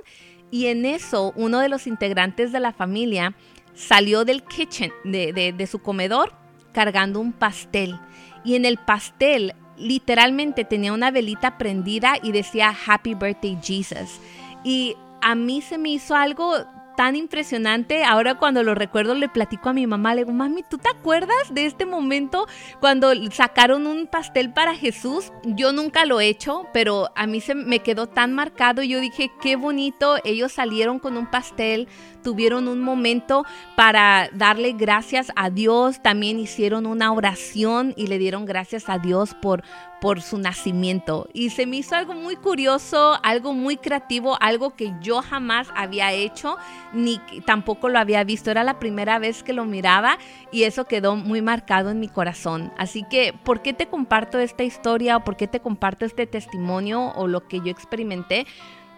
y 0.50 0.66
en 0.66 0.84
eso 0.84 1.32
uno 1.36 1.60
de 1.60 1.68
los 1.68 1.86
integrantes 1.86 2.50
de 2.50 2.58
la 2.58 2.72
familia 2.72 3.36
salió 3.74 4.24
del 4.24 4.42
kitchen, 4.42 4.90
de, 5.04 5.54
de 5.56 5.66
su 5.68 5.78
comedor, 5.78 6.34
cargando 6.72 7.20
un 7.20 7.32
pastel. 7.32 7.96
Y 8.44 8.56
en 8.56 8.64
el 8.64 8.78
pastel 8.78 9.54
literalmente 9.80 10.64
tenía 10.64 10.92
una 10.92 11.10
velita 11.10 11.58
prendida 11.58 12.14
y 12.22 12.32
decía 12.32 12.74
Happy 12.86 13.14
Birthday 13.14 13.58
Jesus. 13.62 14.20
Y 14.62 14.96
a 15.22 15.34
mí 15.34 15.62
se 15.62 15.78
me 15.78 15.90
hizo 15.90 16.14
algo 16.14 16.64
tan 17.00 17.16
impresionante. 17.16 18.04
Ahora 18.04 18.34
cuando 18.34 18.62
lo 18.62 18.74
recuerdo 18.74 19.14
le 19.14 19.30
platico 19.30 19.70
a 19.70 19.72
mi 19.72 19.86
mamá, 19.86 20.14
le 20.14 20.20
digo, 20.20 20.34
mami, 20.34 20.62
¿tú 20.68 20.76
te 20.76 20.90
acuerdas 20.90 21.34
de 21.50 21.64
este 21.64 21.86
momento 21.86 22.46
cuando 22.78 23.10
sacaron 23.30 23.86
un 23.86 24.06
pastel 24.06 24.52
para 24.52 24.74
Jesús? 24.74 25.32
Yo 25.44 25.72
nunca 25.72 26.04
lo 26.04 26.20
he 26.20 26.28
hecho, 26.28 26.66
pero 26.74 27.08
a 27.16 27.26
mí 27.26 27.40
se 27.40 27.54
me 27.54 27.78
quedó 27.78 28.06
tan 28.06 28.34
marcado. 28.34 28.82
Yo 28.82 29.00
dije, 29.00 29.30
qué 29.40 29.56
bonito, 29.56 30.18
ellos 30.24 30.52
salieron 30.52 30.98
con 30.98 31.16
un 31.16 31.24
pastel, 31.24 31.88
tuvieron 32.22 32.68
un 32.68 32.82
momento 32.82 33.46
para 33.76 34.28
darle 34.34 34.72
gracias 34.72 35.32
a 35.36 35.48
Dios, 35.48 36.02
también 36.02 36.38
hicieron 36.38 36.84
una 36.84 37.14
oración 37.14 37.94
y 37.96 38.08
le 38.08 38.18
dieron 38.18 38.44
gracias 38.44 38.90
a 38.90 38.98
Dios 38.98 39.34
por, 39.40 39.64
por 40.00 40.22
su 40.22 40.38
nacimiento. 40.38 41.28
Y 41.32 41.50
se 41.50 41.66
me 41.66 41.76
hizo 41.76 41.94
algo 41.94 42.14
muy 42.14 42.36
curioso, 42.36 43.18
algo 43.22 43.52
muy 43.52 43.76
creativo, 43.76 44.36
algo 44.40 44.74
que 44.74 44.92
yo 45.00 45.22
jamás 45.22 45.68
había 45.76 46.12
hecho, 46.12 46.56
ni 46.92 47.20
tampoco 47.44 47.88
lo 47.88 47.98
había 47.98 48.24
visto. 48.24 48.50
Era 48.50 48.64
la 48.64 48.78
primera 48.78 49.18
vez 49.18 49.42
que 49.42 49.52
lo 49.52 49.64
miraba 49.64 50.18
y 50.50 50.64
eso 50.64 50.86
quedó 50.86 51.16
muy 51.16 51.42
marcado 51.42 51.90
en 51.90 52.00
mi 52.00 52.08
corazón. 52.08 52.72
Así 52.78 53.04
que, 53.10 53.34
¿por 53.44 53.62
qué 53.62 53.72
te 53.72 53.86
comparto 53.86 54.38
esta 54.38 54.64
historia 54.64 55.18
o 55.18 55.24
por 55.24 55.36
qué 55.36 55.46
te 55.46 55.60
comparto 55.60 56.04
este 56.04 56.26
testimonio 56.26 57.12
o 57.14 57.26
lo 57.26 57.46
que 57.46 57.60
yo 57.60 57.70
experimenté? 57.70 58.46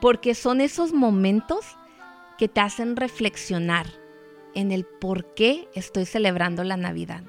Porque 0.00 0.34
son 0.34 0.60
esos 0.60 0.92
momentos 0.92 1.76
que 2.38 2.48
te 2.48 2.60
hacen 2.60 2.96
reflexionar 2.96 3.86
en 4.54 4.72
el 4.72 4.84
por 4.84 5.34
qué 5.34 5.68
estoy 5.74 6.06
celebrando 6.06 6.64
la 6.64 6.76
Navidad. 6.76 7.22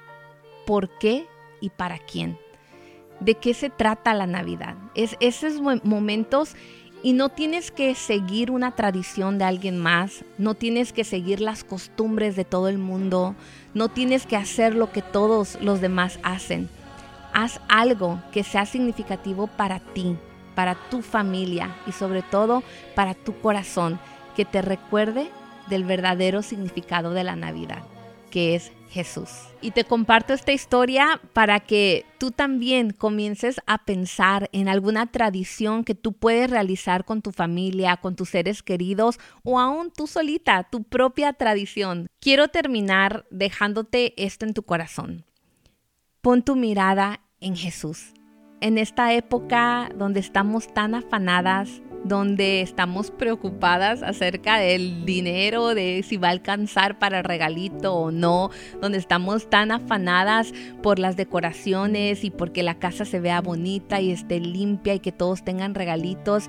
¿Por 0.65 0.97
qué 0.97 1.27
y 1.61 1.69
para 1.69 1.97
quién? 1.99 2.37
¿De 3.23 3.35
qué 3.35 3.53
se 3.53 3.69
trata 3.69 4.13
la 4.13 4.27
Navidad? 4.27 4.75
Es 4.95 5.15
esos 5.21 5.61
momentos 5.61 6.55
y 7.03 7.13
no 7.13 7.29
tienes 7.29 7.71
que 7.71 7.95
seguir 7.95 8.51
una 8.51 8.71
tradición 8.71 9.37
de 9.37 9.45
alguien 9.45 9.77
más, 9.77 10.25
no 10.37 10.55
tienes 10.55 10.91
que 10.91 11.05
seguir 11.05 11.39
las 11.39 11.63
costumbres 11.63 12.35
de 12.35 12.43
todo 12.43 12.67
el 12.67 12.77
mundo, 12.77 13.33
no 13.73 13.87
tienes 13.87 14.25
que 14.25 14.35
hacer 14.35 14.75
lo 14.75 14.91
que 14.91 15.01
todos 15.01 15.57
los 15.61 15.79
demás 15.79 16.19
hacen. 16.21 16.67
Haz 17.33 17.61
algo 17.69 18.21
que 18.33 18.43
sea 18.43 18.65
significativo 18.65 19.47
para 19.47 19.79
ti, 19.79 20.17
para 20.53 20.75
tu 20.89 21.01
familia 21.01 21.73
y 21.87 21.93
sobre 21.93 22.23
todo 22.23 22.61
para 22.93 23.13
tu 23.13 23.39
corazón 23.39 23.99
que 24.35 24.43
te 24.43 24.61
recuerde 24.61 25.29
del 25.69 25.85
verdadero 25.85 26.41
significado 26.41 27.11
de 27.11 27.23
la 27.23 27.37
Navidad, 27.37 27.83
que 28.33 28.55
es 28.55 28.71
Jesús. 28.89 29.29
Y 29.61 29.71
te 29.71 29.83
comparto 29.83 30.33
esta 30.33 30.51
historia 30.51 31.21
para 31.33 31.59
que 31.59 32.03
tú 32.17 32.31
también 32.31 32.89
comiences 32.89 33.61
a 33.67 33.85
pensar 33.85 34.49
en 34.53 34.67
alguna 34.67 35.11
tradición 35.11 35.83
que 35.83 35.93
tú 35.93 36.13
puedes 36.13 36.49
realizar 36.49 37.05
con 37.05 37.21
tu 37.21 37.31
familia, 37.31 37.97
con 37.97 38.15
tus 38.15 38.29
seres 38.29 38.63
queridos 38.63 39.19
o 39.43 39.59
aún 39.59 39.91
tú 39.91 40.07
solita, 40.07 40.63
tu 40.63 40.81
propia 40.81 41.33
tradición. 41.33 42.07
Quiero 42.19 42.47
terminar 42.47 43.27
dejándote 43.29 44.15
esto 44.17 44.47
en 44.47 44.55
tu 44.55 44.63
corazón. 44.63 45.25
Pon 46.21 46.41
tu 46.41 46.55
mirada 46.55 47.21
en 47.39 47.55
Jesús. 47.55 48.13
En 48.63 48.77
esta 48.77 49.11
época 49.11 49.89
donde 49.93 50.21
estamos 50.21 50.73
tan 50.73 50.95
afanadas, 50.95 51.81
donde 52.05 52.61
estamos 52.61 53.11
preocupadas 53.11 54.01
acerca 54.01 54.57
del 54.57 55.03
dinero, 55.03 55.75
de 55.75 56.01
si 56.07 56.15
va 56.15 56.29
a 56.29 56.31
alcanzar 56.31 56.97
para 56.97 57.17
el 57.17 57.25
regalito 57.25 57.93
o 57.93 58.09
no, 58.09 58.51
donde 58.79 58.99
estamos 58.99 59.49
tan 59.49 59.73
afanadas 59.73 60.53
por 60.81 60.97
las 60.97 61.17
decoraciones 61.17 62.23
y 62.23 62.31
porque 62.31 62.63
la 62.63 62.79
casa 62.79 63.03
se 63.03 63.19
vea 63.19 63.41
bonita 63.41 63.99
y 63.99 64.11
esté 64.11 64.39
limpia 64.39 64.93
y 64.93 65.01
que 65.01 65.11
todos 65.11 65.43
tengan 65.43 65.75
regalitos, 65.75 66.45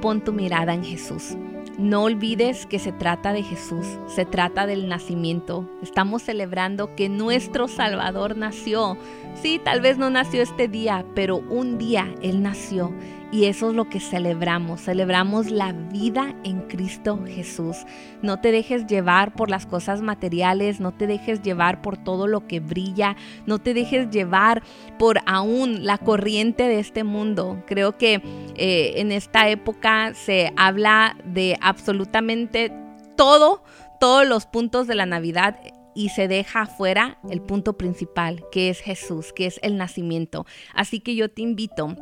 pon 0.00 0.22
tu 0.22 0.32
mirada 0.32 0.74
en 0.74 0.84
Jesús. 0.84 1.36
No 1.82 2.04
olvides 2.04 2.64
que 2.64 2.78
se 2.78 2.92
trata 2.92 3.32
de 3.32 3.42
Jesús, 3.42 3.84
se 4.06 4.24
trata 4.24 4.68
del 4.68 4.88
nacimiento. 4.88 5.68
Estamos 5.82 6.22
celebrando 6.22 6.94
que 6.94 7.08
nuestro 7.08 7.66
Salvador 7.66 8.36
nació. 8.36 8.96
Sí, 9.34 9.60
tal 9.62 9.80
vez 9.80 9.98
no 9.98 10.08
nació 10.08 10.42
este 10.42 10.68
día, 10.68 11.04
pero 11.16 11.38
un 11.38 11.78
día 11.78 12.14
Él 12.22 12.40
nació 12.40 12.92
y 13.32 13.46
eso 13.46 13.70
es 13.70 13.74
lo 13.74 13.88
que 13.88 13.98
celebramos. 13.98 14.82
Celebramos 14.82 15.50
la 15.50 15.72
vida 15.72 16.36
en 16.44 16.60
Cristo 16.68 17.18
Jesús. 17.26 17.78
No 18.20 18.40
te 18.40 18.52
dejes 18.52 18.86
llevar 18.86 19.34
por 19.34 19.48
las 19.48 19.64
cosas 19.64 20.02
materiales, 20.02 20.80
no 20.80 20.92
te 20.92 21.06
dejes 21.06 21.40
llevar 21.40 21.80
por 21.80 21.96
todo 21.96 22.26
lo 22.26 22.46
que 22.46 22.60
brilla, 22.60 23.16
no 23.46 23.58
te 23.58 23.72
dejes 23.72 24.10
llevar 24.10 24.62
por 24.98 25.20
aún 25.24 25.86
la 25.86 25.96
corriente 25.96 26.64
de 26.64 26.78
este 26.78 27.04
mundo. 27.04 27.64
Creo 27.66 27.96
que 27.96 28.22
eh, 28.56 28.92
en 28.96 29.10
esta 29.10 29.48
época 29.48 30.12
se 30.12 30.52
habla 30.56 31.16
de 31.24 31.56
absolutamente 31.62 32.70
todo, 33.16 33.64
todos 33.98 34.28
los 34.28 34.44
puntos 34.44 34.86
de 34.86 34.94
la 34.94 35.06
Navidad 35.06 35.58
y 35.94 36.10
se 36.10 36.28
deja 36.28 36.62
afuera 36.62 37.18
el 37.30 37.40
punto 37.40 37.78
principal, 37.78 38.44
que 38.52 38.68
es 38.68 38.80
Jesús, 38.80 39.32
que 39.32 39.46
es 39.46 39.58
el 39.62 39.78
nacimiento. 39.78 40.44
Así 40.74 41.00
que 41.00 41.14
yo 41.14 41.30
te 41.30 41.42
invito 41.42 41.96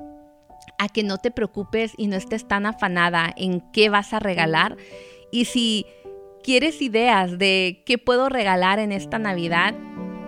a 0.79 0.89
que 0.89 1.03
no 1.03 1.19
te 1.19 1.31
preocupes 1.31 1.93
y 1.97 2.07
no 2.07 2.17
estés 2.17 2.47
tan 2.49 2.67
afanada 2.67 3.33
en 3.37 3.61
qué 3.73 3.91
vas 3.91 4.13
a 4.13 4.19
regalar. 4.19 4.77
Y 5.31 5.45
si 5.45 5.87
quieres 6.43 6.81
ideas 6.83 7.39
de 7.39 7.83
qué 7.87 7.99
puedo 7.99 8.29
regalar 8.29 8.79
en 8.79 8.93
esta 8.93 9.19
Navidad, 9.19 9.75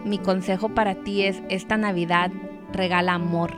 mi 0.05 0.19
consejo 0.19 0.69
para 0.75 1.03
ti 1.03 1.23
es 1.23 1.43
esta 1.49 1.77
Navidad 1.77 2.31
regala 2.73 3.15
amor, 3.15 3.55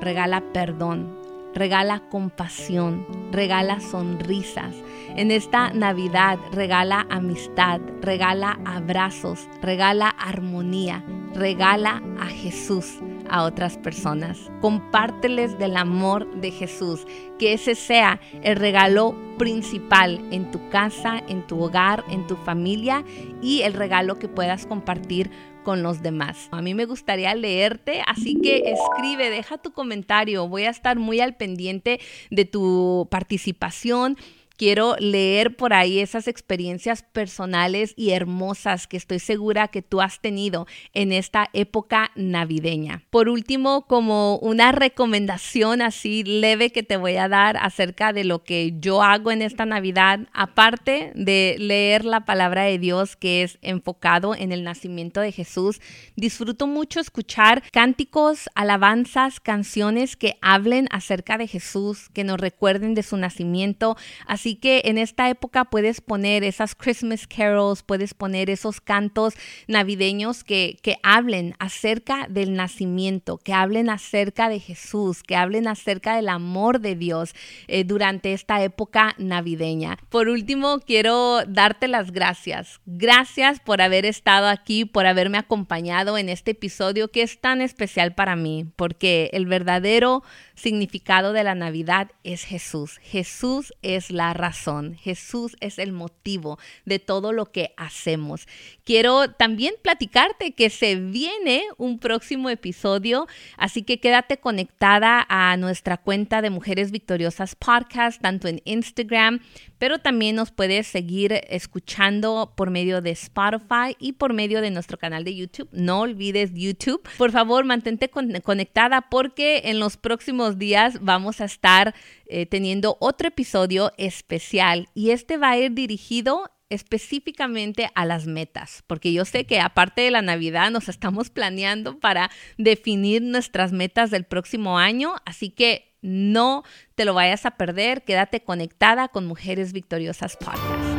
regala 0.00 0.42
perdón, 0.52 1.18
regala 1.54 2.08
compasión, 2.08 3.06
regala 3.30 3.80
sonrisas. 3.80 4.74
En 5.16 5.30
esta 5.30 5.72
Navidad 5.72 6.38
regala 6.52 7.06
amistad, 7.10 7.80
regala 8.00 8.58
abrazos, 8.64 9.48
regala 9.60 10.08
armonía, 10.08 11.04
regala 11.34 12.02
a 12.18 12.26
Jesús 12.26 12.98
a 13.32 13.44
otras 13.44 13.78
personas. 13.78 14.38
Compárteles 14.60 15.58
del 15.58 15.76
amor 15.76 16.30
de 16.40 16.52
Jesús, 16.52 17.06
que 17.38 17.54
ese 17.54 17.74
sea 17.74 18.20
el 18.42 18.56
regalo 18.56 19.16
principal 19.38 20.20
en 20.30 20.50
tu 20.50 20.68
casa, 20.68 21.20
en 21.28 21.44
tu 21.46 21.60
hogar, 21.60 22.04
en 22.10 22.26
tu 22.26 22.36
familia 22.36 23.04
y 23.40 23.62
el 23.62 23.72
regalo 23.72 24.18
que 24.18 24.28
puedas 24.28 24.66
compartir 24.66 25.30
con 25.64 25.82
los 25.82 26.02
demás. 26.02 26.48
A 26.50 26.60
mí 26.60 26.74
me 26.74 26.84
gustaría 26.84 27.34
leerte, 27.34 28.02
así 28.06 28.38
que 28.40 28.64
escribe, 28.72 29.30
deja 29.30 29.58
tu 29.58 29.72
comentario. 29.72 30.46
Voy 30.46 30.64
a 30.64 30.70
estar 30.70 30.98
muy 30.98 31.20
al 31.20 31.36
pendiente 31.36 32.00
de 32.30 32.44
tu 32.44 33.08
participación 33.10 34.18
quiero 34.56 34.96
leer 34.98 35.56
por 35.56 35.72
ahí 35.72 35.98
esas 35.98 36.28
experiencias 36.28 37.02
personales 37.02 37.94
y 37.96 38.10
hermosas 38.10 38.86
que 38.86 38.96
estoy 38.96 39.18
segura 39.18 39.68
que 39.68 39.82
tú 39.82 40.00
has 40.00 40.20
tenido 40.20 40.66
en 40.92 41.12
esta 41.12 41.48
época 41.52 42.10
navideña. 42.14 43.02
Por 43.10 43.28
último, 43.28 43.86
como 43.86 44.36
una 44.38 44.72
recomendación 44.72 45.82
así 45.82 46.22
leve 46.24 46.70
que 46.70 46.82
te 46.82 46.96
voy 46.96 47.16
a 47.16 47.28
dar 47.28 47.56
acerca 47.56 48.12
de 48.12 48.24
lo 48.24 48.44
que 48.44 48.74
yo 48.78 49.02
hago 49.02 49.30
en 49.30 49.42
esta 49.42 49.66
Navidad, 49.66 50.20
aparte 50.32 51.12
de 51.14 51.56
leer 51.58 52.04
la 52.04 52.24
palabra 52.24 52.64
de 52.64 52.78
Dios 52.78 53.16
que 53.16 53.42
es 53.42 53.58
enfocado 53.62 54.34
en 54.34 54.52
el 54.52 54.64
nacimiento 54.64 55.20
de 55.20 55.32
Jesús, 55.32 55.80
disfruto 56.16 56.66
mucho 56.66 57.00
escuchar 57.00 57.62
cánticos, 57.72 58.48
alabanzas, 58.54 59.40
canciones 59.40 60.16
que 60.16 60.36
hablen 60.40 60.88
acerca 60.90 61.38
de 61.38 61.46
Jesús, 61.46 62.08
que 62.12 62.24
nos 62.24 62.38
recuerden 62.40 62.94
de 62.94 63.02
su 63.02 63.16
nacimiento, 63.16 63.96
así 64.42 64.56
que 64.56 64.82
en 64.86 64.98
esta 64.98 65.28
época 65.28 65.66
puedes 65.66 66.00
poner 66.00 66.42
esas 66.42 66.74
Christmas 66.74 67.28
carols, 67.28 67.84
puedes 67.84 68.12
poner 68.12 68.50
esos 68.50 68.80
cantos 68.80 69.34
navideños 69.68 70.42
que, 70.42 70.78
que 70.82 70.96
hablen 71.04 71.54
acerca 71.60 72.26
del 72.28 72.54
nacimiento, 72.54 73.38
que 73.38 73.52
hablen 73.52 73.88
acerca 73.88 74.48
de 74.48 74.58
Jesús, 74.58 75.22
que 75.22 75.36
hablen 75.36 75.68
acerca 75.68 76.16
del 76.16 76.28
amor 76.28 76.80
de 76.80 76.96
Dios 76.96 77.36
eh, 77.68 77.84
durante 77.84 78.32
esta 78.32 78.60
época 78.64 79.14
navideña. 79.16 79.96
Por 80.08 80.26
último, 80.26 80.80
quiero 80.80 81.44
darte 81.46 81.86
las 81.86 82.10
gracias. 82.10 82.80
Gracias 82.84 83.60
por 83.60 83.80
haber 83.80 84.06
estado 84.06 84.48
aquí, 84.48 84.84
por 84.84 85.06
haberme 85.06 85.38
acompañado 85.38 86.18
en 86.18 86.28
este 86.28 86.50
episodio 86.50 87.12
que 87.12 87.22
es 87.22 87.40
tan 87.40 87.60
especial 87.60 88.16
para 88.16 88.34
mí, 88.34 88.66
porque 88.74 89.30
el 89.34 89.46
verdadero 89.46 90.24
significado 90.56 91.32
de 91.32 91.44
la 91.44 91.54
Navidad 91.54 92.10
es 92.24 92.42
Jesús. 92.42 92.98
Jesús 93.02 93.72
es 93.82 94.10
la 94.10 94.31
razón. 94.34 94.94
Jesús 94.94 95.56
es 95.60 95.78
el 95.78 95.92
motivo 95.92 96.58
de 96.84 96.98
todo 96.98 97.32
lo 97.32 97.46
que 97.52 97.74
hacemos. 97.76 98.46
Quiero 98.84 99.30
también 99.30 99.74
platicarte 99.82 100.52
que 100.52 100.70
se 100.70 100.96
viene 100.96 101.64
un 101.76 101.98
próximo 101.98 102.50
episodio, 102.50 103.26
así 103.56 103.82
que 103.82 104.00
quédate 104.00 104.38
conectada 104.38 105.26
a 105.28 105.56
nuestra 105.56 105.96
cuenta 105.96 106.42
de 106.42 106.50
Mujeres 106.50 106.90
Victoriosas 106.90 107.54
Podcast, 107.54 108.20
tanto 108.20 108.48
en 108.48 108.60
Instagram, 108.64 109.40
pero 109.82 109.98
también 109.98 110.36
nos 110.36 110.52
puedes 110.52 110.86
seguir 110.86 111.40
escuchando 111.48 112.52
por 112.56 112.70
medio 112.70 113.02
de 113.02 113.10
Spotify 113.10 113.96
y 113.98 114.12
por 114.12 114.32
medio 114.32 114.60
de 114.60 114.70
nuestro 114.70 114.96
canal 114.96 115.24
de 115.24 115.34
YouTube. 115.34 115.68
No 115.72 116.02
olvides 116.02 116.52
YouTube. 116.54 117.02
Por 117.18 117.32
favor, 117.32 117.64
mantente 117.64 118.08
conectada 118.08 119.00
porque 119.10 119.62
en 119.64 119.80
los 119.80 119.96
próximos 119.96 120.56
días 120.56 120.98
vamos 121.00 121.40
a 121.40 121.46
estar 121.46 121.96
eh, 122.26 122.46
teniendo 122.46 122.96
otro 123.00 123.26
episodio 123.26 123.90
especial 123.96 124.86
y 124.94 125.10
este 125.10 125.36
va 125.36 125.50
a 125.50 125.58
ir 125.58 125.72
dirigido 125.72 126.48
específicamente 126.74 127.90
a 127.94 128.06
las 128.06 128.26
metas, 128.26 128.82
porque 128.86 129.12
yo 129.12 129.24
sé 129.24 129.44
que 129.44 129.60
aparte 129.60 130.02
de 130.02 130.10
la 130.10 130.22
Navidad 130.22 130.70
nos 130.70 130.88
estamos 130.88 131.30
planeando 131.30 131.98
para 131.98 132.30
definir 132.58 133.22
nuestras 133.22 133.72
metas 133.72 134.10
del 134.10 134.24
próximo 134.24 134.78
año, 134.78 135.14
así 135.24 135.50
que 135.50 135.92
no 136.02 136.64
te 136.94 137.04
lo 137.04 137.14
vayas 137.14 137.46
a 137.46 137.52
perder, 137.52 138.02
quédate 138.02 138.42
conectada 138.42 139.08
con 139.08 139.26
Mujeres 139.26 139.72
Victoriosas 139.72 140.36
Podcast. 140.36 140.91